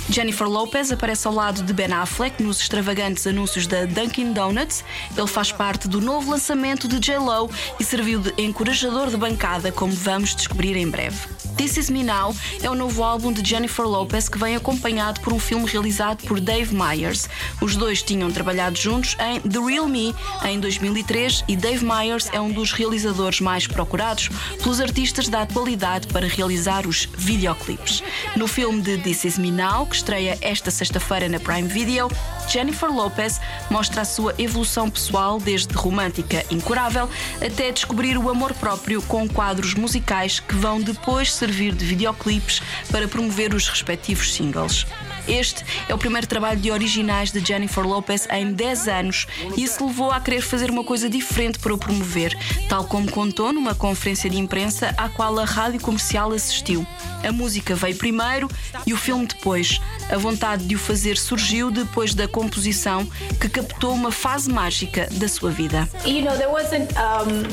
Jennifer 0.10 0.48
Lopez 0.48 0.92
aparece 0.92 1.28
ao 1.28 1.34
lado 1.34 1.64
de 1.64 1.74
Ben 1.74 1.92
Affleck 1.92 2.42
nos 2.44 2.62
extravagantes 2.62 3.26
anúncios 3.26 3.66
da 3.66 3.86
Dunkin' 3.86 4.32
Donuts. 4.32 4.84
Ele 5.18 5.28
faz 5.28 5.52
parte 5.52 5.88
do 5.88 6.00
novo 6.00 6.30
lançamento 6.30 6.88
de 6.88 7.00
J-Lo 7.00 7.50
e 7.80 7.84
serviu 7.84 8.20
de 8.20 8.32
encorajador 8.38 9.10
de 9.10 9.18
bancada, 9.18 9.72
como 9.72 9.92
vamos 9.92 10.36
descobrir 10.36 10.76
em 10.78 10.88
breve. 10.88 11.18
This 11.58 11.78
Is 11.78 11.90
Me 11.90 12.04
Now 12.04 12.36
é 12.62 12.70
o 12.70 12.76
novo 12.76 13.04
álbum 13.04 13.34
de 13.34 13.48
Jennifer 13.48 13.86
Lopez 13.88 14.30
que 14.30 14.38
vem 14.38 14.56
acompanhado 14.56 15.20
por 15.22 15.34
um 15.34 15.40
filme 15.40 15.66
realizado 15.66 16.24
por 16.28 16.40
Dave 16.40 16.76
Myers. 16.76 17.28
Os 17.60 17.76
dois 17.76 18.04
tinham 18.04 18.32
trabalhado 18.32 18.78
juntos 18.78 19.18
em 19.20 19.42
The 19.42 19.60
Real 19.60 19.88
Me 19.88 20.14
em 20.46 20.60
2003 20.60 21.44
e 21.48 21.56
Dave 21.56 21.84
Myers 21.84 22.30
é 22.32 22.40
um 22.40 22.52
dos 22.52 22.72
realizadores 22.72 23.42
mais 23.42 23.66
procurados 23.66 24.30
pelos 24.62 24.80
artistas 24.80 25.28
da 25.28 25.42
atualidade 25.42 25.87
para 26.12 26.28
realizar 26.28 26.86
os 26.86 27.08
videoclipes. 27.18 28.04
No 28.36 28.48
filme 28.48 28.82
de 28.82 28.98
This 28.98 29.24
Is 29.24 29.38
Me 29.38 29.52
Now, 29.52 29.86
que 29.86 29.96
estreia 29.96 30.38
esta 30.42 30.70
sexta-feira 30.70 31.30
na 31.30 31.40
Prime 31.40 31.68
Video, 31.68 32.10
Jennifer 32.50 32.92
Lopez 32.92 33.40
mostra 33.70 34.02
a 34.02 34.06
sua 34.06 34.36
evolução 34.38 34.90
pessoal 34.90 35.40
desde 35.40 35.74
romântica 35.74 36.46
incurável 36.52 37.10
até 37.42 37.72
descobrir 37.72 38.18
o 38.18 38.30
amor 38.30 38.54
próprio 38.54 39.02
com 39.04 39.28
quadros 39.28 39.74
musicais 39.74 40.40
que 40.40 40.56
vão 40.56 40.82
depois 40.82 41.34
servir 41.34 41.74
de 41.74 41.86
videoclipes 41.86 42.62
para 42.92 43.08
promover 43.08 43.54
os 43.54 43.68
respectivos 43.70 44.34
singles. 44.34 44.86
Este 45.28 45.66
é 45.90 45.94
o 45.94 45.98
primeiro 45.98 46.26
trabalho 46.26 46.58
de 46.58 46.72
originais 46.72 47.32
de 47.32 47.46
Jennifer 47.46 47.86
Lopez 47.86 48.28
em 48.32 48.54
10 48.54 48.88
anos 48.88 49.28
e 49.58 49.64
isso 49.64 49.86
levou 49.86 50.10
a 50.10 50.22
querer 50.22 50.42
fazer 50.42 50.72
uma 50.72 50.86
coisa 50.86 51.10
diferente 51.10 51.60
para 51.60 51.74
o 51.74 51.78
promover, 51.78 52.34
tal 52.70 52.86
como 52.86 53.12
contou 53.12 53.52
numa 53.52 53.76
conferência 53.76 54.30
de 54.30 54.38
imprensa 54.38 54.96
à 54.98 55.10
qual 55.10 55.38
a 55.38 55.44
rádio 55.44 55.77
comercial 55.80 56.32
assistiu. 56.32 56.86
A 57.24 57.32
música 57.32 57.76
veio 57.76 57.96
primeiro 57.96 58.50
e 58.86 58.94
o 58.94 58.98
filme 58.98 59.26
depois. 59.26 59.82
A 60.10 60.18
vontade 60.18 60.66
de 60.66 60.76
o 60.76 60.80
fazer 60.80 61.18
surgiu 61.18 61.70
depois 61.70 62.14
da 62.14 62.28
composição 62.28 63.06
que 63.40 63.50
captou 63.50 63.94
uma 63.94 64.12
fase 64.12 64.50
mágica 64.50 65.08
da 65.12 65.28
sua 65.28 65.52
vida. 65.52 65.88
You 66.06 66.24
know, 66.24 66.38
there 66.38 66.50
wasn't 66.50 66.94
um, 66.94 67.44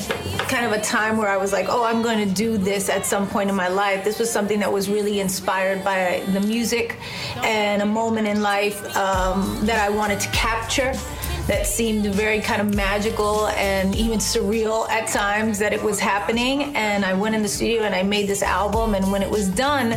kind 0.47 0.67
of 0.67 0.73
a 0.73 0.81
time 0.81 1.19
where 1.19 1.29
I 1.29 1.37
was 1.37 1.53
like, 1.53 1.69
oh, 1.69 1.85
I'm 1.85 2.03
going 2.03 2.19
to 2.19 2.33
do 2.33 2.57
this 2.57 2.89
at 2.89 3.05
some 3.05 3.27
point 3.27 3.51
in 3.51 3.57
my 3.57 3.69
life. 3.69 4.05
This 4.05 4.19
was 4.19 4.31
something 4.31 4.61
that 4.61 4.73
was 4.73 4.89
really 4.89 5.21
inspired 5.21 5.83
by 5.83 6.23
the 6.33 6.41
music 6.41 6.97
and 7.43 7.83
a 7.83 7.87
moment 7.87 8.29
in 8.29 8.43
life 8.43 8.85
um, 8.97 9.59
that 9.67 9.81
I 9.81 9.91
wanted 9.91 10.21
to 10.21 10.29
capture 10.29 10.93
that 11.47 11.67
seemed 11.67 12.07
very 12.07 12.41
kind 12.41 12.61
of 12.61 12.75
magical 12.75 13.49
and 13.49 13.95
even 13.95 14.19
surreal 14.19 14.89
at 14.89 15.09
times 15.09 15.59
that 15.59 15.73
it 15.73 15.83
was 15.83 16.01
happening. 16.01 16.75
And 16.75 17.05
I 17.05 17.13
went 17.13 17.35
in 17.35 17.43
the 17.43 17.49
studio 17.49 17.83
and 17.83 17.95
I 17.95 18.03
made 18.03 18.29
this 18.29 18.43
album. 18.43 18.95
And 18.95 19.13
when 19.13 19.23
it 19.23 19.31
was 19.31 19.49
done, 19.49 19.93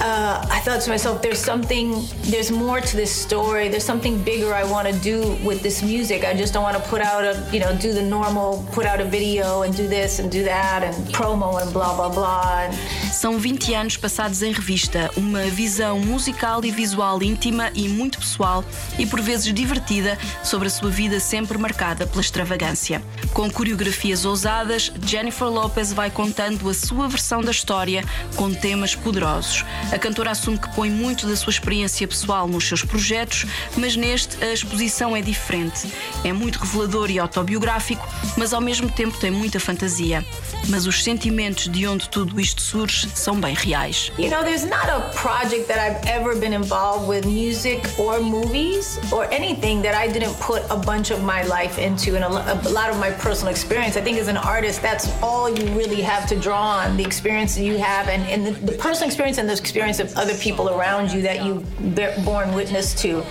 uh, 0.00 0.46
I 0.50 0.60
thought 0.64 0.80
to 0.82 0.90
myself, 0.90 1.22
there's 1.22 1.38
something, 1.38 2.02
there's 2.22 2.50
more 2.50 2.80
to 2.80 2.96
this 2.96 3.12
story. 3.14 3.68
There's 3.68 3.84
something 3.84 4.22
bigger 4.22 4.52
I 4.52 4.64
want 4.64 4.88
to 4.88 4.94
do 5.00 5.36
with 5.44 5.62
this 5.62 5.82
music. 5.82 6.24
I 6.24 6.34
just 6.34 6.52
don't 6.52 6.64
want 6.64 6.76
to 6.76 6.82
put 6.88 7.00
out 7.00 7.24
a, 7.24 7.48
you 7.52 7.60
know, 7.60 7.76
do 7.76 7.92
the 7.92 8.02
normal, 8.02 8.66
put 8.72 8.86
out 8.86 9.00
a 9.00 9.04
video 9.04 9.62
and 9.62 9.76
do 9.76 9.86
this 9.86 10.18
and 10.18 10.30
do 10.30 10.42
that 10.44 10.82
and 10.82 10.94
promo 11.12 11.62
and 11.62 11.72
blah, 11.72 11.94
blah, 11.94 12.08
blah. 12.08 12.70
São 13.12 13.38
20 13.38 13.74
anos 13.74 13.96
passados 13.96 14.42
em 14.42 14.52
revista, 14.52 15.10
uma 15.16 15.44
visão 15.44 15.98
musical 16.00 16.64
e 16.64 16.70
visual 16.70 17.22
íntima 17.22 17.70
e 17.74 17.88
muito 17.88 18.18
pessoal 18.18 18.64
e 18.98 19.06
por 19.06 19.20
vezes 19.20 19.52
divertida 19.52 20.18
sobre 20.42 20.63
a 20.66 20.70
sua 20.70 20.90
vida 20.90 21.20
sempre 21.20 21.58
marcada 21.58 22.06
pela 22.06 22.20
extravagância. 22.20 23.02
Com 23.32 23.50
coreografias 23.50 24.24
ousadas, 24.24 24.92
Jennifer 25.04 25.48
Lopez 25.48 25.92
vai 25.92 26.10
contando 26.10 26.68
a 26.68 26.74
sua 26.74 27.08
versão 27.08 27.40
da 27.40 27.50
história 27.50 28.04
com 28.36 28.52
temas 28.52 28.94
poderosos. 28.94 29.64
A 29.92 29.98
cantora 29.98 30.30
assume 30.30 30.58
que 30.58 30.74
põe 30.74 30.90
muito 30.90 31.26
da 31.26 31.36
sua 31.36 31.50
experiência 31.50 32.06
pessoal 32.06 32.46
nos 32.46 32.66
seus 32.66 32.84
projetos, 32.84 33.46
mas 33.76 33.96
neste 33.96 34.42
a 34.44 34.52
exposição 34.52 35.16
é 35.16 35.22
diferente. 35.22 35.92
É 36.24 36.32
muito 36.32 36.58
revelador 36.58 37.10
e 37.10 37.18
autobiográfico, 37.18 38.08
mas 38.36 38.54
ao 38.54 38.60
mesmo 38.60 38.88
tempo 38.88 39.18
tem 39.18 39.30
muita 39.30 39.60
fantasia. 39.60 40.24
Mas 40.68 40.86
os 40.86 41.04
sentimentos 41.04 41.70
de 41.70 41.86
onde 41.86 42.08
tudo 42.08 42.40
isto 42.40 42.62
surge 42.62 43.10
são 43.14 43.38
bem 43.38 43.54
reais. 43.54 44.10
You 44.18 44.30
know, 44.30 44.42
there's 44.42 44.64
not 44.64 44.88
a 44.88 45.00
project 45.14 45.68
that 45.68 45.78
I've 45.78 46.08
ever 46.08 46.34
been 46.34 46.54
involved 46.54 47.06
with, 47.06 47.26
music 47.26 47.82
or 47.98 48.20
movies 48.20 48.98
or 49.12 49.24
anything 49.32 49.82
that 49.82 49.94
I 49.94 50.10
didn't 50.10 50.34
put 50.40 50.62
a 50.70 50.76
bunch 50.76 51.12
of 51.12 51.22
my 51.22 51.42
life 51.42 51.78
into 51.78 52.16
and 52.16 52.24
a, 52.24 52.70
lot 52.70 52.90
of 52.90 52.98
my 52.98 53.10
personal 53.10 53.52
experience. 53.52 53.96
I 53.96 54.00
think 54.00 54.18
as 54.18 54.28
an 54.28 54.38
artist, 54.38 54.80
that's 54.80 55.10
all 55.22 55.48
you 55.48 55.66
really 55.74 56.00
have 56.00 56.26
to 56.28 56.36
draw 56.36 56.78
on 56.78 56.96
the 56.96 57.04
experience 57.04 57.54
that 57.56 57.64
you 57.64 57.78
have 57.78 58.08
and, 58.08 58.22
and 58.28 58.46
the, 58.46 58.72
the 58.72 58.78
personal 58.78 59.08
experience 59.08 59.38
and 59.38 59.48
the 59.48 59.52
experience 59.52 60.00
of 60.00 60.16
other 60.16 60.34
people 60.34 60.70
around 60.70 61.12
you 61.12 61.20
that 61.22 61.44
you 61.44 61.64
bear, 61.94 62.14
borne 62.24 62.54
witness 62.54 62.94
to. 63.02 63.22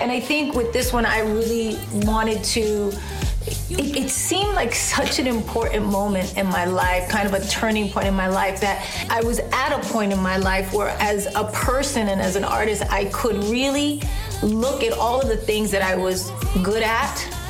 And 0.00 0.10
I 0.10 0.18
think 0.18 0.54
with 0.54 0.72
this 0.72 0.92
one, 0.92 1.06
I 1.06 1.20
really 1.20 1.78
wanted 2.04 2.31
to 2.40 2.92
it, 3.46 3.96
it 3.96 4.10
seemed 4.10 4.54
like 4.54 4.74
such 4.74 5.18
an 5.18 5.26
important 5.26 5.84
moment 5.84 6.36
in 6.36 6.46
my 6.46 6.64
life, 6.64 7.08
kind 7.08 7.26
of 7.26 7.34
a 7.34 7.44
turning 7.48 7.90
point 7.90 8.06
in 8.06 8.14
my 8.14 8.28
life, 8.28 8.60
that 8.60 8.86
I 9.10 9.20
was 9.22 9.40
at 9.40 9.72
a 9.72 9.80
point 9.92 10.12
in 10.12 10.20
my 10.20 10.36
life 10.36 10.72
where, 10.72 10.90
as 11.00 11.26
a 11.34 11.44
person 11.52 12.08
and 12.08 12.20
as 12.20 12.36
an 12.36 12.44
artist, 12.44 12.82
I 12.90 13.06
could 13.06 13.42
really 13.44 14.02
look 14.42 14.82
at 14.82 14.92
all 14.92 15.20
of 15.20 15.28
the 15.28 15.36
things 15.36 15.70
that 15.72 15.82
I 15.82 15.96
was 15.96 16.30
good 16.62 16.82
at 16.82 17.41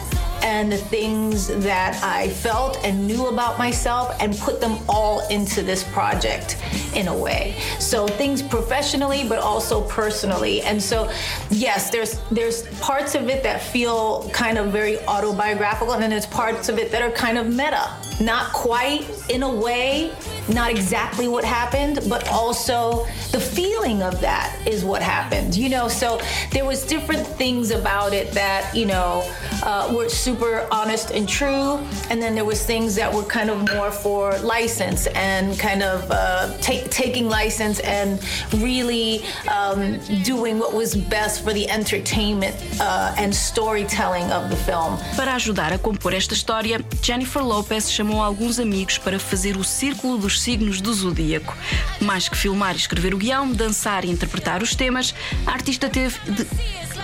and 0.42 0.70
the 0.70 0.76
things 0.76 1.48
that 1.48 2.02
I 2.02 2.28
felt 2.28 2.78
and 2.84 3.06
knew 3.06 3.26
about 3.26 3.58
myself 3.58 4.16
and 4.20 4.36
put 4.38 4.60
them 4.60 4.78
all 4.88 5.26
into 5.28 5.62
this 5.62 5.84
project 5.84 6.58
in 6.94 7.08
a 7.08 7.16
way. 7.16 7.56
So 7.78 8.06
things 8.06 8.42
professionally 8.42 9.26
but 9.28 9.38
also 9.38 9.82
personally. 9.88 10.62
And 10.62 10.82
so 10.82 11.10
yes, 11.50 11.90
there's 11.90 12.20
there's 12.30 12.66
parts 12.80 13.14
of 13.14 13.28
it 13.28 13.42
that 13.42 13.62
feel 13.62 14.28
kind 14.30 14.58
of 14.58 14.72
very 14.72 14.98
autobiographical 15.06 15.94
and 15.94 16.02
then 16.02 16.10
there's 16.10 16.26
parts 16.26 16.68
of 16.68 16.78
it 16.78 16.90
that 16.92 17.02
are 17.02 17.10
kind 17.10 17.38
of 17.38 17.46
meta. 17.46 17.90
Not 18.20 18.52
quite 18.52 19.08
in 19.28 19.42
a 19.42 19.52
way, 19.52 20.12
not 20.48 20.70
exactly 20.70 21.28
what 21.28 21.44
happened, 21.44 22.00
but 22.08 22.28
also 22.28 23.06
the 23.32 23.40
feeling 23.40 24.02
of 24.02 24.20
that 24.20 24.56
is 24.66 24.84
what 24.84 25.02
happened. 25.02 25.56
You 25.56 25.68
know, 25.68 25.88
so 25.88 26.20
there 26.52 26.64
was 26.64 26.84
different 26.84 27.26
things 27.26 27.70
about 27.70 28.12
it 28.12 28.32
that, 28.32 28.74
you 28.74 28.86
know, 28.86 29.28
uh, 29.62 29.92
were 29.94 30.08
super 30.08 30.66
honest 30.70 31.10
and 31.10 31.28
true, 31.28 31.78
and 32.10 32.20
then 32.22 32.34
there 32.34 32.44
was 32.44 32.64
things 32.64 32.94
that 32.96 33.12
were 33.12 33.22
kind 33.22 33.50
of 33.50 33.72
more 33.74 33.90
for 33.90 34.38
license 34.38 35.06
and 35.14 35.58
kind 35.58 35.82
of 35.82 36.08
uh, 36.10 36.56
take, 36.60 36.90
taking 36.90 37.28
license 37.28 37.80
and 37.80 38.20
really 38.58 39.24
um, 39.48 39.98
doing 40.22 40.58
what 40.58 40.74
was 40.74 40.94
best 40.94 41.42
for 41.42 41.52
the 41.52 41.68
entertainment 41.70 42.54
uh, 42.80 43.14
and 43.18 43.34
storytelling 43.34 44.30
of 44.32 44.50
the 44.50 44.56
film. 44.56 44.98
Para 45.16 45.34
ajudar 45.34 45.72
a 45.72 45.78
compor 45.78 46.14
esta 46.14 46.34
história, 46.34 46.80
Jennifer 47.00 47.42
Lopez 47.42 47.90
chamou 48.02 48.20
alguns 48.20 48.58
amigos 48.58 48.98
para 48.98 49.16
fazer 49.16 49.56
o 49.56 49.62
círculo 49.62 50.18
dos 50.18 50.40
signos 50.40 50.80
do 50.80 50.92
zodíaco. 50.92 51.56
Mais 52.00 52.28
que 52.28 52.36
filmar 52.36 52.74
e 52.74 52.78
escrever 52.78 53.14
o 53.14 53.16
guião, 53.16 53.52
dançar 53.52 54.04
e 54.04 54.10
interpretar 54.10 54.60
os 54.60 54.74
temas, 54.74 55.14
a 55.46 55.52
artista 55.52 55.88
teve 55.88 56.18
de 56.28 56.44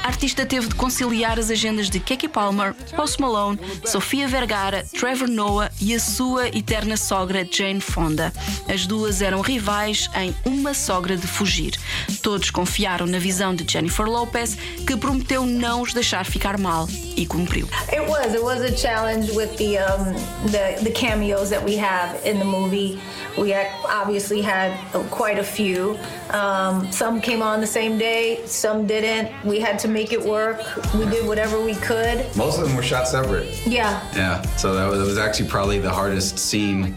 a 0.09 0.11
artista 0.11 0.47
teve 0.47 0.69
de 0.69 0.75
conciliar 0.75 1.39
as 1.39 1.51
agendas 1.51 1.91
de 1.91 2.01
Keke 2.01 2.29
Palmer, 2.29 2.73
Post 2.97 3.21
Malone, 3.21 3.61
Sofia 3.85 4.27
Vergara, 4.27 4.83
Trevor 4.99 5.29
Noah 5.29 5.71
e 5.79 5.95
a 5.95 6.01
sua 6.01 6.49
eterna 6.49 6.97
sogra 6.97 7.45
Jane 7.45 7.79
Fonda. 7.79 8.33
As 8.67 8.87
duas 8.87 9.21
eram 9.21 9.43
rivais 9.43 10.09
em 10.15 10.35
Uma 10.47 10.73
Sogra 10.73 11.15
de 11.15 11.27
Fugir. 11.27 11.75
Todos 12.23 12.51
confiaram 12.51 13.05
na 13.05 13.19
visão 13.19 13.55
de 13.55 13.71
Jennifer 13.71 14.07
Lopez, 14.07 14.57
que 14.87 14.97
prometeu 14.97 15.45
não 15.45 15.83
os 15.83 15.93
deixar 15.93 16.25
ficar 16.25 16.57
mal 16.57 16.89
e 17.15 17.27
cumpriu. 17.27 17.69
It 17.93 18.01
was. 18.09 18.33
It 18.33 18.43
was 18.43 18.63
a 18.63 18.75
challenge 18.75 19.31
with 19.33 19.57
the 19.59 19.79
um, 19.79 20.15
the 20.51 20.85
the 20.85 20.91
cameos 20.91 21.51
that 21.51 21.63
we 21.63 21.77
have 21.77 22.17
in 22.25 22.39
the 22.39 22.47
movie. 22.47 22.99
We 23.37 23.53
obviously 23.85 24.41
had 24.41 24.73
quite 25.11 25.39
a 25.39 25.45
few. 25.45 25.99
Um, 26.31 26.91
some 26.91 27.21
came 27.21 27.43
on 27.43 27.61
the 27.61 27.67
same 27.67 27.99
day, 27.99 28.41
some 28.47 28.87
didn't. 28.87 29.31
We 29.45 29.61
had 29.61 29.79
to 29.81 29.89
make 29.99 30.13
it 30.13 30.23
work. 30.23 30.61
We 30.95 31.07
did 31.07 31.27
whatever 31.27 31.61
we 31.61 31.75
could. 31.75 32.25
Most 32.37 32.61
of 32.61 32.65
them 32.65 32.77
were 32.77 32.85
shot 32.85 33.09
separate. 33.09 33.67
Yeah. 33.67 34.01
Yeah, 34.15 34.43
so 34.57 34.73
that 34.77 34.89
was, 34.89 35.01
that 35.01 35.07
was 35.07 35.19
actually 35.19 35.49
probably 35.49 35.81
the 35.81 35.91
hardest 35.91 36.39
scene 36.39 36.95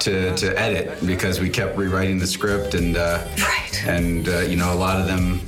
to, 0.00 0.34
to 0.36 0.58
edit 0.58 1.06
because 1.06 1.40
we 1.40 1.50
kept 1.50 1.76
rewriting 1.76 2.18
the 2.18 2.26
script 2.26 2.72
and 2.72 2.96
uh, 2.96 3.22
and 3.84 4.28
uh, 4.30 4.38
you 4.40 4.56
know 4.56 4.72
a 4.72 4.80
lot 4.86 4.98
of 4.98 5.06
them 5.06 5.40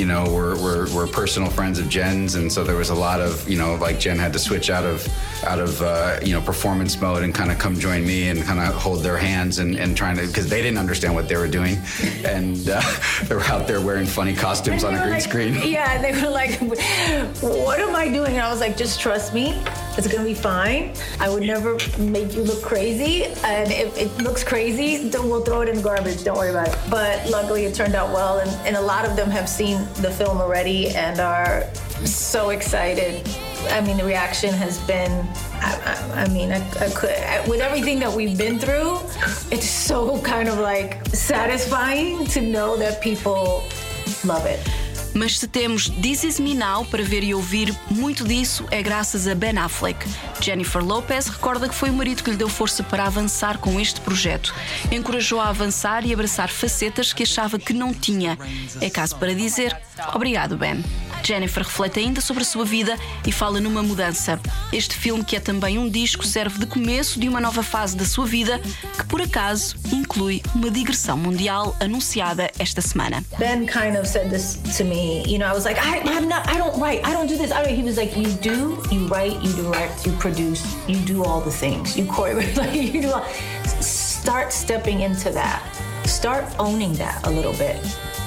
you 0.00 0.06
know, 0.06 0.24
were, 0.32 0.56
were, 0.56 0.88
were 0.94 1.06
personal 1.06 1.50
friends 1.50 1.78
of 1.78 1.86
Jen's, 1.90 2.34
and 2.34 2.50
so 2.50 2.64
there 2.64 2.74
was 2.74 2.88
a 2.88 2.94
lot 2.94 3.20
of, 3.20 3.46
you 3.46 3.58
know, 3.58 3.74
like 3.74 4.00
Jen 4.00 4.18
had 4.18 4.32
to 4.32 4.38
switch 4.38 4.70
out 4.70 4.84
of 4.84 5.06
out 5.44 5.58
of 5.58 5.80
uh, 5.82 6.18
you 6.22 6.32
know 6.32 6.40
performance 6.40 6.98
mode 7.00 7.22
and 7.22 7.34
kind 7.34 7.50
of 7.50 7.58
come 7.58 7.78
join 7.78 8.06
me 8.06 8.28
and 8.28 8.42
kind 8.42 8.60
of 8.60 8.74
hold 8.74 9.02
their 9.02 9.16
hands 9.16 9.58
and, 9.58 9.76
and 9.76 9.96
trying 9.96 10.16
to 10.16 10.26
because 10.26 10.48
they 10.48 10.62
didn't 10.62 10.78
understand 10.78 11.14
what 11.14 11.28
they 11.28 11.36
were 11.36 11.48
doing, 11.48 11.76
and 12.24 12.70
uh, 12.70 12.80
they 13.24 13.34
were 13.34 13.44
out 13.44 13.66
there 13.66 13.82
wearing 13.82 14.06
funny 14.06 14.34
costumes 14.34 14.84
on 14.84 14.94
a 14.94 14.98
green 14.98 15.10
like, 15.10 15.22
screen. 15.22 15.54
Yeah, 15.62 16.00
they 16.00 16.12
were 16.12 16.30
like, 16.30 16.58
"What 16.60 17.78
am 17.78 17.94
I 17.94 18.08
doing?" 18.08 18.32
And 18.32 18.40
I 18.40 18.50
was 18.50 18.60
like, 18.60 18.78
"Just 18.78 19.00
trust 19.00 19.34
me. 19.34 19.62
It's 19.96 20.06
gonna 20.06 20.24
be 20.24 20.34
fine. 20.34 20.92
I 21.18 21.28
would 21.28 21.42
never 21.42 21.76
make 21.98 22.34
you 22.34 22.42
look 22.42 22.62
crazy, 22.62 23.24
and 23.44 23.70
if 23.72 23.96
it 23.98 24.16
looks 24.22 24.42
crazy, 24.44 25.08
then 25.08 25.28
we'll 25.28 25.42
throw 25.42 25.60
it 25.62 25.68
in 25.68 25.76
the 25.76 25.82
garbage. 25.82 26.24
Don't 26.24 26.38
worry 26.38 26.50
about 26.50 26.68
it." 26.68 26.78
But 26.88 27.28
luckily, 27.28 27.64
it 27.64 27.74
turned 27.74 27.94
out 27.94 28.10
well, 28.12 28.38
and, 28.38 28.50
and 28.66 28.76
a 28.76 28.80
lot 28.80 29.04
of 29.04 29.16
them 29.16 29.30
have 29.30 29.48
seen 29.48 29.78
the 30.00 30.10
film 30.10 30.40
already 30.40 30.90
and 30.90 31.20
are 31.20 31.64
so 32.04 32.50
excited. 32.50 33.28
I 33.70 33.80
mean, 33.82 33.98
the 33.98 34.04
reaction 34.04 34.54
has 34.54 34.78
been. 34.86 35.12
I, 35.62 35.72
I, 35.84 36.22
I 36.22 36.28
mean, 36.28 36.52
I, 36.52 36.60
I 36.80 36.88
could 36.90 37.10
I, 37.10 37.46
with 37.46 37.60
everything 37.60 37.98
that 37.98 38.12
we've 38.12 38.38
been 38.38 38.58
through, 38.58 38.98
it's 39.50 39.68
so 39.68 40.20
kind 40.22 40.48
of 40.48 40.58
like 40.58 41.04
satisfying 41.08 42.24
to 42.26 42.40
know 42.40 42.76
that 42.76 43.02
people 43.02 43.64
love 44.24 44.46
it. 44.46 44.60
Mas 45.14 45.38
se 45.38 45.48
temos 45.48 45.88
This 45.88 46.24
Is 46.24 46.40
Me 46.40 46.54
Now 46.54 46.84
para 46.84 47.02
ver 47.02 47.22
e 47.22 47.34
ouvir, 47.34 47.74
muito 47.90 48.24
disso 48.24 48.64
é 48.70 48.82
graças 48.82 49.26
a 49.26 49.34
Ben 49.34 49.58
Affleck. 49.58 50.06
Jennifer 50.40 50.82
Lopez 50.82 51.26
recorda 51.26 51.68
que 51.68 51.74
foi 51.74 51.90
o 51.90 51.92
marido 51.92 52.22
que 52.22 52.30
lhe 52.30 52.36
deu 52.36 52.48
força 52.48 52.82
para 52.82 53.06
avançar 53.06 53.58
com 53.58 53.80
este 53.80 54.00
projeto. 54.00 54.54
Encorajou 54.90 55.40
a 55.40 55.48
avançar 55.48 56.06
e 56.06 56.12
abraçar 56.12 56.48
facetas 56.48 57.12
que 57.12 57.24
achava 57.24 57.58
que 57.58 57.72
não 57.72 57.92
tinha. 57.92 58.38
É 58.80 58.88
caso 58.88 59.16
para 59.16 59.34
dizer 59.34 59.76
obrigado, 60.14 60.56
Ben. 60.56 60.82
Jennifer 61.22 61.62
reflete 61.62 62.00
ainda 62.00 62.20
sobre 62.20 62.42
a 62.42 62.46
sua 62.46 62.64
vida 62.64 62.96
e 63.26 63.32
fala 63.32 63.60
numa 63.60 63.82
mudança. 63.82 64.40
Este 64.72 64.94
filme, 64.94 65.24
que 65.24 65.36
é 65.36 65.40
também 65.40 65.78
um 65.78 65.88
disco, 65.88 66.24
serve 66.24 66.58
de 66.58 66.66
começo 66.66 67.18
de 67.18 67.28
uma 67.28 67.40
nova 67.40 67.62
fase 67.62 67.96
da 67.96 68.04
sua 68.04 68.26
vida, 68.26 68.58
que 68.96 69.04
por 69.06 69.20
acaso 69.20 69.76
inclui 69.92 70.42
uma 70.54 70.70
digressão 70.70 71.16
mundial 71.16 71.76
anunciada 71.80 72.50
esta 72.58 72.80
semana. 72.80 73.24
Ben 73.38 73.66
kind 73.66 73.96
of 73.96 74.06
said 74.06 74.30
this 74.30 74.58
to 74.76 74.84
me. 74.84 75.22
You 75.26 75.38
know, 75.38 75.46
I 75.46 75.54
was 75.54 75.64
like, 75.64 75.78
I, 75.80 76.00
I'm 76.00 76.28
not, 76.28 76.48
I 76.48 76.58
don't 76.58 76.78
write, 76.80 77.06
I 77.06 77.12
don't 77.12 77.28
do 77.28 77.36
this. 77.36 77.52
I 77.52 77.62
don't. 77.62 77.74
He 77.74 77.82
was 77.82 77.96
like, 77.96 78.16
you 78.16 78.28
do, 78.40 78.82
you 78.90 79.06
write, 79.06 79.40
you 79.42 79.52
direct, 79.54 80.06
you 80.06 80.12
produce, 80.18 80.62
you 80.88 80.96
do 81.04 81.24
all 81.24 81.40
the 81.40 81.50
things. 81.50 81.96
You 81.96 82.04
choreograph, 82.04 82.56
like 82.58 82.74
you 82.74 83.02
do. 83.02 83.12
All, 83.12 83.24
start 83.80 84.52
stepping 84.52 85.00
into 85.00 85.30
that. 85.30 85.62
Start 86.04 86.44
owning 86.58 86.94
that 86.94 87.26
a 87.26 87.30
little 87.30 87.52
bit. 87.54 87.78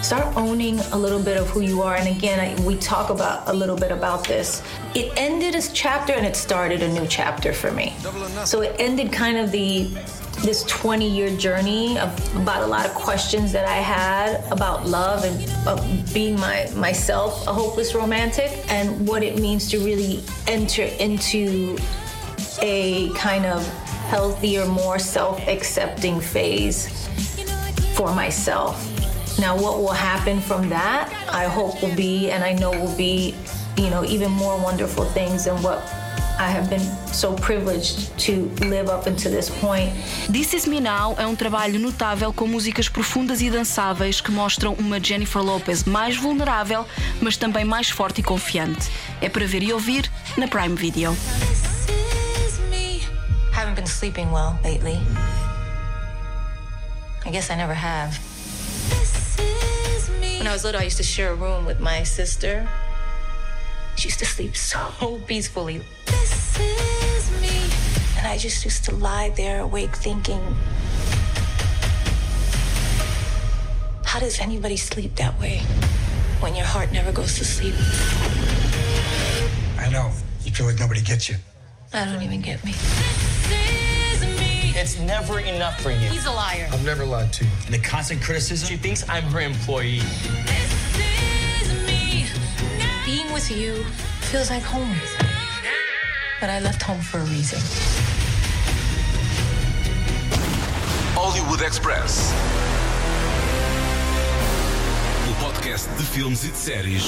Start 0.03 0.35
owning 0.35 0.79
a 0.91 0.97
little 0.97 1.23
bit 1.23 1.37
of 1.37 1.49
who 1.49 1.61
you 1.61 1.81
are. 1.81 1.95
And 1.95 2.09
again, 2.09 2.37
I, 2.37 2.61
we 2.65 2.75
talk 2.75 3.09
about 3.09 3.47
a 3.47 3.53
little 3.53 3.77
bit 3.77 3.89
about 3.89 4.27
this. 4.27 4.61
It 4.93 5.13
ended 5.15 5.55
a 5.55 5.61
chapter 5.61 6.11
and 6.11 6.25
it 6.25 6.35
started 6.35 6.83
a 6.83 6.91
new 6.91 7.07
chapter 7.07 7.53
for 7.53 7.71
me. 7.71 7.95
So 8.43 8.59
it 8.59 8.75
ended 8.79 9.13
kind 9.13 9.37
of 9.37 9.49
the 9.53 9.85
this 10.43 10.63
20 10.63 11.09
year 11.09 11.33
journey 11.37 11.95
about 11.95 12.63
a 12.63 12.67
lot 12.67 12.85
of 12.85 12.93
questions 12.95 13.53
that 13.53 13.65
I 13.65 13.75
had 13.75 14.43
about 14.51 14.85
love 14.85 15.23
and 15.23 15.49
uh, 15.65 16.13
being 16.13 16.37
my 16.37 16.69
myself 16.75 17.47
a 17.47 17.53
hopeless 17.53 17.95
romantic 17.95 18.51
and 18.69 19.07
what 19.07 19.23
it 19.23 19.39
means 19.39 19.69
to 19.69 19.79
really 19.79 20.21
enter 20.47 20.83
into 20.99 21.77
a 22.61 23.09
kind 23.13 23.45
of 23.45 23.65
healthier, 24.09 24.65
more 24.65 24.99
self-accepting 24.99 26.19
phase 26.19 27.07
for 27.95 28.13
myself. 28.13 28.92
Now, 29.39 29.55
what 29.57 29.79
will 29.79 29.91
happen 29.91 30.39
from 30.39 30.69
that, 30.69 31.09
I 31.31 31.45
hope 31.45 31.81
will 31.81 31.95
be, 31.95 32.31
and 32.31 32.43
I 32.43 32.53
know 32.53 32.71
will 32.71 32.95
be, 32.95 33.33
you 33.77 33.89
know, 33.89 34.03
even 34.05 34.31
more 34.31 34.57
wonderful 34.57 35.05
things 35.05 35.45
than 35.45 35.61
what 35.63 35.81
I 36.39 36.49
have 36.49 36.69
been 36.69 36.81
so 37.13 37.33
privileged 37.33 38.17
to 38.25 38.49
live 38.67 38.89
up 38.89 39.07
until 39.07 39.31
this 39.31 39.49
point. 39.49 39.93
This 40.29 40.53
Is 40.53 40.65
Me 40.65 40.79
Now 40.79 41.15
é 41.17 41.25
um 41.27 41.35
trabalho 41.35 41.79
notável 41.79 42.33
com 42.33 42.47
músicas 42.47 42.89
profundas 42.89 43.41
e 43.41 43.49
dançáveis 43.49 44.19
que 44.19 44.31
mostram 44.31 44.73
uma 44.73 44.99
Jennifer 45.03 45.41
Lopez 45.41 45.83
mais 45.83 46.17
vulnerável, 46.17 46.85
mas 47.21 47.37
também 47.37 47.63
mais 47.63 47.89
forte 47.89 48.21
e 48.21 48.23
confiante. 48.23 48.89
É 49.21 49.29
para 49.29 49.45
ver 49.45 49.63
e 49.63 49.71
ouvir 49.71 50.11
na 50.37 50.47
Prime 50.47 50.75
Video. 50.75 51.15
Haven't 53.55 53.75
been 53.75 53.85
sleeping 53.85 54.31
well 54.31 54.57
lately. 54.63 54.99
I 57.25 57.29
guess 57.31 57.49
I 57.51 57.55
never 57.55 57.75
have. 57.75 58.19
When 60.43 60.49
I 60.49 60.55
was 60.55 60.65
little, 60.65 60.81
I 60.81 60.83
used 60.83 60.97
to 60.97 61.03
share 61.03 61.31
a 61.31 61.35
room 61.35 61.65
with 61.65 61.79
my 61.79 62.03
sister. 62.03 62.67
She 63.95 64.09
used 64.09 64.19
to 64.19 64.25
sleep 64.25 64.57
so 64.57 65.21
peacefully. 65.25 65.81
This 66.05 66.59
is 66.59 67.31
me. 67.41 67.71
And 68.17 68.27
I 68.27 68.37
just 68.37 68.65
used 68.65 68.83
to 68.83 68.93
lie 68.93 69.29
there 69.37 69.61
awake 69.61 69.95
thinking, 69.95 70.41
how 74.03 74.19
does 74.19 74.41
anybody 74.41 74.75
sleep 74.75 75.15
that 75.15 75.39
way 75.39 75.59
when 76.41 76.55
your 76.55 76.65
heart 76.65 76.91
never 76.91 77.13
goes 77.13 77.37
to 77.37 77.45
sleep? 77.45 77.75
I 79.79 79.89
know. 79.89 80.11
You 80.43 80.51
feel 80.51 80.65
like 80.65 80.77
nobody 80.77 81.01
gets 81.01 81.29
you. 81.29 81.37
I 81.93 82.03
don't 82.03 82.21
even 82.21 82.41
get 82.41 82.61
me. 82.65 82.73
It's 84.83 84.99
never 84.99 85.39
enough 85.39 85.79
for 85.79 85.91
you. 85.91 86.09
He's 86.09 86.25
a 86.25 86.31
liar. 86.31 86.67
I've 86.69 86.83
never 86.83 87.05
lied 87.05 87.31
to 87.39 87.45
you. 87.45 87.51
And 87.67 87.73
the 87.73 87.79
constant 87.79 88.21
criticism. 88.21 88.67
She 88.67 88.75
thinks 88.75 89.07
I'm 89.07 89.23
her 89.31 89.39
employee. 89.39 90.01
Being 93.05 93.31
with 93.31 93.49
you 93.49 93.85
feels 94.29 94.49
like 94.49 94.61
home. 94.61 94.93
But 96.41 96.49
I 96.49 96.59
left 96.59 96.81
home 96.81 96.99
for 96.99 97.19
a 97.19 97.23
reason. 97.23 97.59
Hollywood 101.15 101.61
Express. 101.61 102.33
O 105.31 105.45
podcast 105.45 105.87
de 105.95 106.03
filmes 106.03 106.43
e 106.43 106.49
de 106.49 106.57
séries 106.57 107.03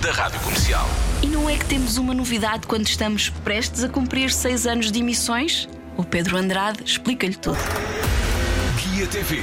da 0.00 0.12
Rádio 0.12 0.38
Comercial. 0.38 0.86
E 1.20 1.26
não 1.26 1.50
é 1.50 1.56
que 1.56 1.64
temos 1.64 1.96
uma 1.96 2.14
novidade 2.14 2.68
quando 2.68 2.86
estamos 2.86 3.28
prestes 3.42 3.82
a 3.82 3.88
cumprir 3.88 4.30
seis 4.30 4.68
anos 4.68 4.92
de 4.92 5.00
emissões? 5.00 5.68
O 5.98 6.04
Pedro 6.04 6.36
Andrade 6.36 6.84
explica-lhe 6.84 7.34
tudo. 7.34 7.58
Guia 8.76 9.04
TV. 9.08 9.40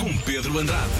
Com 0.00 0.16
Pedro 0.24 0.58
Andrade. 0.58 0.90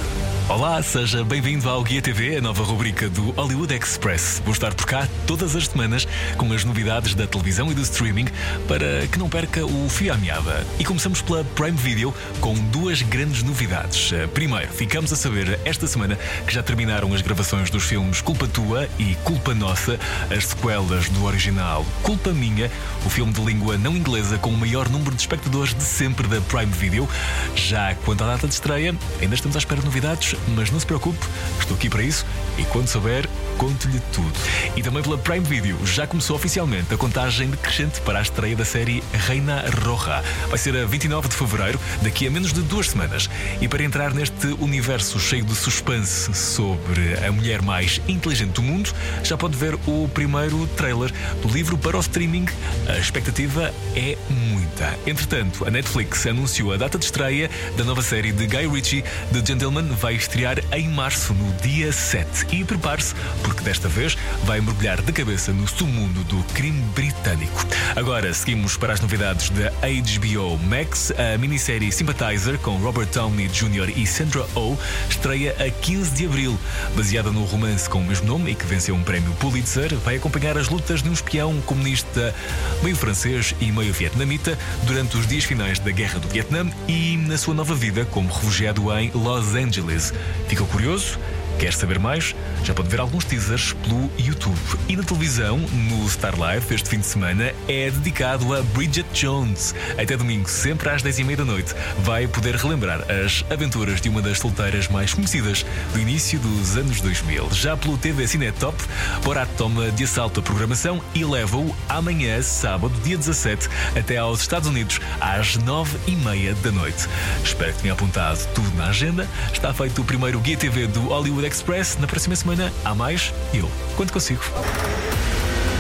Olá, 0.47 0.83
seja 0.83 1.25
bem-vindo 1.25 1.71
ao 1.71 1.83
Guia 1.83 2.03
TV, 2.03 2.37
a 2.37 2.43
nova 2.43 2.63
rubrica 2.63 3.09
do 3.09 3.31
Hollywood 3.31 3.75
Express. 3.75 4.43
Vou 4.45 4.53
estar 4.53 4.75
por 4.75 4.85
cá 4.85 5.09
todas 5.29 5.55
as 5.55 5.67
semanas 5.67 6.09
com 6.39 6.51
as 6.53 6.65
novidades 6.65 7.15
da 7.15 7.27
televisão 7.27 7.71
e 7.71 7.75
do 7.75 7.83
streaming 7.83 8.27
para 8.67 9.07
que 9.07 9.19
não 9.19 9.29
perca 9.29 9.65
o 9.65 9.89
fio 9.89 10.13
à 10.13 10.17
meada. 10.17 10.67
E 10.79 10.85
começamos 10.85 11.21
pela 11.21 11.45
Prime 11.45 11.77
Video 11.77 12.15
com 12.41 12.55
duas 12.55 13.03
grandes 13.03 13.43
novidades. 13.43 14.11
Primeiro, 14.35 14.73
ficamos 14.73 15.13
a 15.13 15.17
saber 15.17 15.61
esta 15.65 15.87
semana 15.87 16.19
que 16.47 16.53
já 16.53 16.63
terminaram 16.63 17.13
as 17.13 17.21
gravações 17.21 17.69
dos 17.69 17.85
filmes 17.85 18.21
Culpa 18.23 18.49
Tua 18.49 18.89
e 18.99 19.15
Culpa 19.23 19.55
Nossa, 19.55 20.01
as 20.35 20.47
sequelas 20.47 21.09
do 21.11 21.25
original 21.25 21.85
Culpa 22.03 22.31
Minha, 22.31 22.71
o 23.05 23.11
filme 23.11 23.33
de 23.33 23.41
língua 23.41 23.77
não 23.77 23.97
inglesa 23.97 24.39
com 24.39 24.51
o 24.51 24.57
maior 24.57 24.89
número 24.89 25.15
de 25.15 25.21
espectadores 25.21 25.75
de 25.75 25.85
sempre 25.85 26.27
da 26.27 26.41
Prime 26.41 26.73
Video. 26.73 27.09
Já 27.55 27.95
quanto 28.05 28.25
à 28.25 28.29
data 28.29 28.49
de 28.49 28.55
estreia, 28.55 28.95
ainda 29.21 29.35
estamos 29.35 29.57
à 29.57 29.59
espera 29.59 29.81
de 29.81 29.87
novidades 29.87 30.35
mas 30.49 30.71
não 30.71 30.81
se 30.81 30.87
preocupe, 30.87 31.19
estou 31.59 31.77
aqui 31.77 31.89
para 31.89 32.03
isso 32.03 32.25
e 32.57 32.65
quando 32.65 32.89
souber, 32.89 33.29
conto-lhe 33.57 34.01
tudo. 34.13 34.33
E 34.77 34.83
também 34.83 35.03
pela 35.03 35.18
Prime 35.19 35.45
Video 35.45 35.79
já 35.87 36.07
começou 36.07 36.37
oficialmente 36.37 36.93
a 36.95 36.97
contagem 36.97 37.51
decrescente 37.51 38.01
para 38.01 38.19
a 38.19 38.23
estreia 38.23 38.57
da 38.57 38.65
série 38.65 39.03
Reina 39.13 39.65
Roja. 39.85 40.23
Vai 40.49 40.59
ser 40.59 40.77
a 40.77 40.85
29 40.85 41.29
de 41.29 41.35
fevereiro, 41.35 41.81
daqui 42.03 42.27
a 42.27 42.31
menos 42.31 42.53
de 42.53 42.63
duas 42.63 42.91
semanas. 42.91 43.29
E 43.61 43.69
para 43.69 43.83
entrar 43.83 44.15
neste 44.15 44.47
universo 44.59 45.19
cheio 45.19 45.45
de 45.45 45.55
suspense 45.55 46.33
sobre 46.35 47.15
a 47.25 47.33
mulher 47.33 47.63
mais 47.63 48.01
inteligente 48.07 48.53
do 48.53 48.63
mundo, 48.63 48.93
já 49.23 49.37
pode 49.37 49.57
ver 49.57 49.75
o 49.87 50.09
primeiro 50.15 50.67
trailer 50.69 51.13
do 51.43 51.49
livro 51.49 51.77
para 51.77 51.97
o 51.97 52.01
streaming. 52.01 52.47
A 52.89 52.99
expectativa 52.99 53.73
é 53.97 54.17
muita. 54.31 54.99
Entretanto, 55.07 55.67
a 55.67 55.71
Netflix 55.71 56.27
anunciou 56.27 56.73
a 56.73 56.77
data 56.77 56.99
de 56.99 57.05
estreia 57.05 57.51
da 57.77 57.85
nova 57.85 58.03
série 58.03 58.33
de 58.33 58.47
Guy 58.47 58.69
Ritchie, 58.69 59.05
The 59.33 59.45
Gentleman, 59.45 59.89
vai 59.89 60.15
estrear 60.15 60.59
em 60.73 60.89
março, 60.89 61.35
no 61.35 61.53
dia 61.61 61.93
7. 61.93 62.47
E 62.53 62.65
prepare-se, 62.65 63.15
porque 63.43 63.63
desta 63.63 63.89
vez 63.89 64.17
vai 64.45 64.61
mergulhar 64.61 65.03
de 65.09 65.13
cabeça 65.13 65.53
no 65.55 65.67
submundo 65.67 66.23
do 66.25 66.37
crime 66.53 66.83
britânico. 66.95 67.67
Agora 67.97 68.33
seguimos 68.35 68.77
para 68.77 68.93
as 68.93 69.01
novidades 69.01 69.49
da 69.49 69.71
HBO 69.71 70.59
Max. 70.59 71.11
A 71.13 71.39
minissérie 71.39 71.91
Sympathizer, 71.91 72.59
com 72.59 72.77
Robert 72.77 73.07
Downey 73.07 73.49
Jr. 73.49 73.91
e 73.97 74.07
Sandra 74.07 74.45
Oh, 74.55 74.77
estreia 75.09 75.57
a 75.59 75.71
15 75.71 76.11
de 76.15 76.27
abril. 76.27 76.59
Baseada 76.95 77.33
no 77.33 77.43
romance 77.45 77.89
com 77.89 78.01
o 78.01 78.05
mesmo 78.05 78.27
nome 78.27 78.51
e 78.51 78.55
que 78.55 78.67
venceu 78.67 78.95
um 78.95 79.03
prémio 79.03 79.33
Pulitzer, 79.41 79.97
vai 79.97 80.17
acompanhar 80.17 80.59
as 80.59 80.69
lutas 80.69 81.03
de 81.03 81.09
um 81.09 81.15
espião 81.15 81.59
comunista 81.63 82.35
meio 82.83 82.95
francês 82.95 83.55
e 83.63 83.73
meio 83.73 83.95
vietnamita 83.95 84.59
durante 84.83 85.17
os 85.17 85.27
dias 85.27 85.45
finais 85.45 85.79
da 85.79 85.91
Guerra 85.91 86.19
do 86.19 86.29
Vietnã 86.29 86.71
e 86.87 87.17
na 87.17 87.39
sua 87.39 87.55
nova 87.55 87.75
vida 87.75 88.05
como 88.05 88.31
refugiado 88.31 88.93
em 88.93 89.11
Los 89.15 89.55
Angeles. 89.55 90.13
Ficou 90.49 90.67
curioso? 90.67 91.19
Quer 91.59 91.73
saber 91.73 91.99
mais? 91.99 92.37
Já 92.63 92.73
pode 92.73 92.89
ver 92.89 93.01
alguns 93.01 93.25
teasers 93.25 93.73
pelo 93.73 94.09
YouTube. 94.17 94.57
E 94.89 94.95
na 94.95 95.03
televisão, 95.03 95.59
no 95.59 96.09
Star 96.09 96.35
Life, 96.35 96.73
este 96.73 96.89
fim 96.89 97.01
de 97.01 97.07
semana, 97.07 97.53
é 97.67 97.91
dedicado 97.91 98.55
a 98.55 98.63
Bridget 98.63 99.09
Jones. 99.13 99.75
Até 100.01 100.17
domingo, 100.17 100.49
sempre 100.49 100.89
às 100.89 101.03
10h30 101.03 101.35
da 101.35 101.45
noite, 101.45 101.75
vai 101.99 102.29
poder 102.29 102.55
relembrar 102.55 103.01
as 103.11 103.45
aventuras 103.51 104.01
de 104.01 104.09
uma 104.09 104.23
das 104.23 104.39
solteiras 104.39 104.87
mais 104.87 105.13
conhecidas 105.13 105.67
do 105.93 105.99
início 105.99 106.39
dos 106.39 106.77
anos 106.77 107.01
2000. 107.01 107.49
Já 107.53 107.77
pelo 107.77 107.99
TV 107.99 108.29
Cinetop, 108.29 108.77
Borat 109.25 109.49
toma 109.57 109.91
de 109.91 110.05
assalto 110.05 110.39
a 110.39 110.43
programação 110.45 111.03
e 111.13 111.25
leva-o 111.25 111.75
amanhã, 111.89 112.41
sábado, 112.41 112.95
dia 113.03 113.19
17, 113.19 113.69
até 113.99 114.17
aos 114.17 114.43
Estados 114.43 114.69
Unidos, 114.69 115.01
às 115.21 115.59
9h30 115.59 116.55
da 116.63 116.71
noite. 116.71 117.09
Espero 117.43 117.73
que 117.75 117.83
tenha 117.83 117.95
apontado 117.95 118.47
tudo 118.55 118.71
na 118.77 118.91
agenda. 118.91 119.29
Está 119.53 119.75
feito 119.75 120.03
o 120.03 120.05
primeiro 120.05 120.39
Guia 120.39 120.57
TV 120.57 120.87
do 120.87 121.01
Hollywood 121.09 121.48
Express. 121.49 121.97
Na 121.99 122.07
próxima 122.07 122.37
semana 122.37 122.73
há 122.85 122.95
mais 122.95 123.33
eu, 123.55 123.71
quando 123.97 124.13
consigo. 124.13 124.43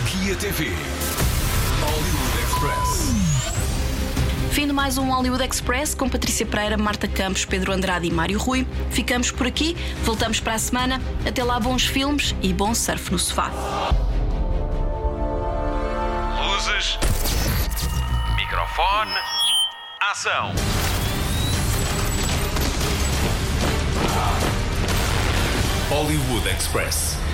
Guia 0.07 0.35
TV. 0.37 0.72
Hollywood 1.81 2.38
Express. 2.42 3.09
Fim 4.50 4.66
de 4.66 4.72
mais 4.72 4.98
um 4.98 5.11
Hollywood 5.11 5.44
Express 5.44 5.94
com 5.94 6.09
Patrícia 6.09 6.44
Pereira, 6.44 6.76
Marta 6.76 7.07
Campos, 7.07 7.44
Pedro 7.44 7.72
Andrade 7.72 8.09
e 8.09 8.11
Mário 8.11 8.38
Rui. 8.38 8.66
Ficamos 8.90 9.31
por 9.31 9.46
aqui, 9.46 9.76
voltamos 10.02 10.40
para 10.40 10.54
a 10.54 10.59
semana. 10.59 11.00
Até 11.26 11.44
lá, 11.44 11.61
bons 11.61 11.87
filmes 11.87 12.35
e 12.42 12.52
bom 12.52 12.74
surf 12.74 13.12
no 13.12 13.18
sofá. 13.18 13.52
Luzes. 16.42 16.98
Microfone. 18.37 19.14
Ação. 20.11 20.54
Hollywood 25.90 26.46
Express. 26.46 27.27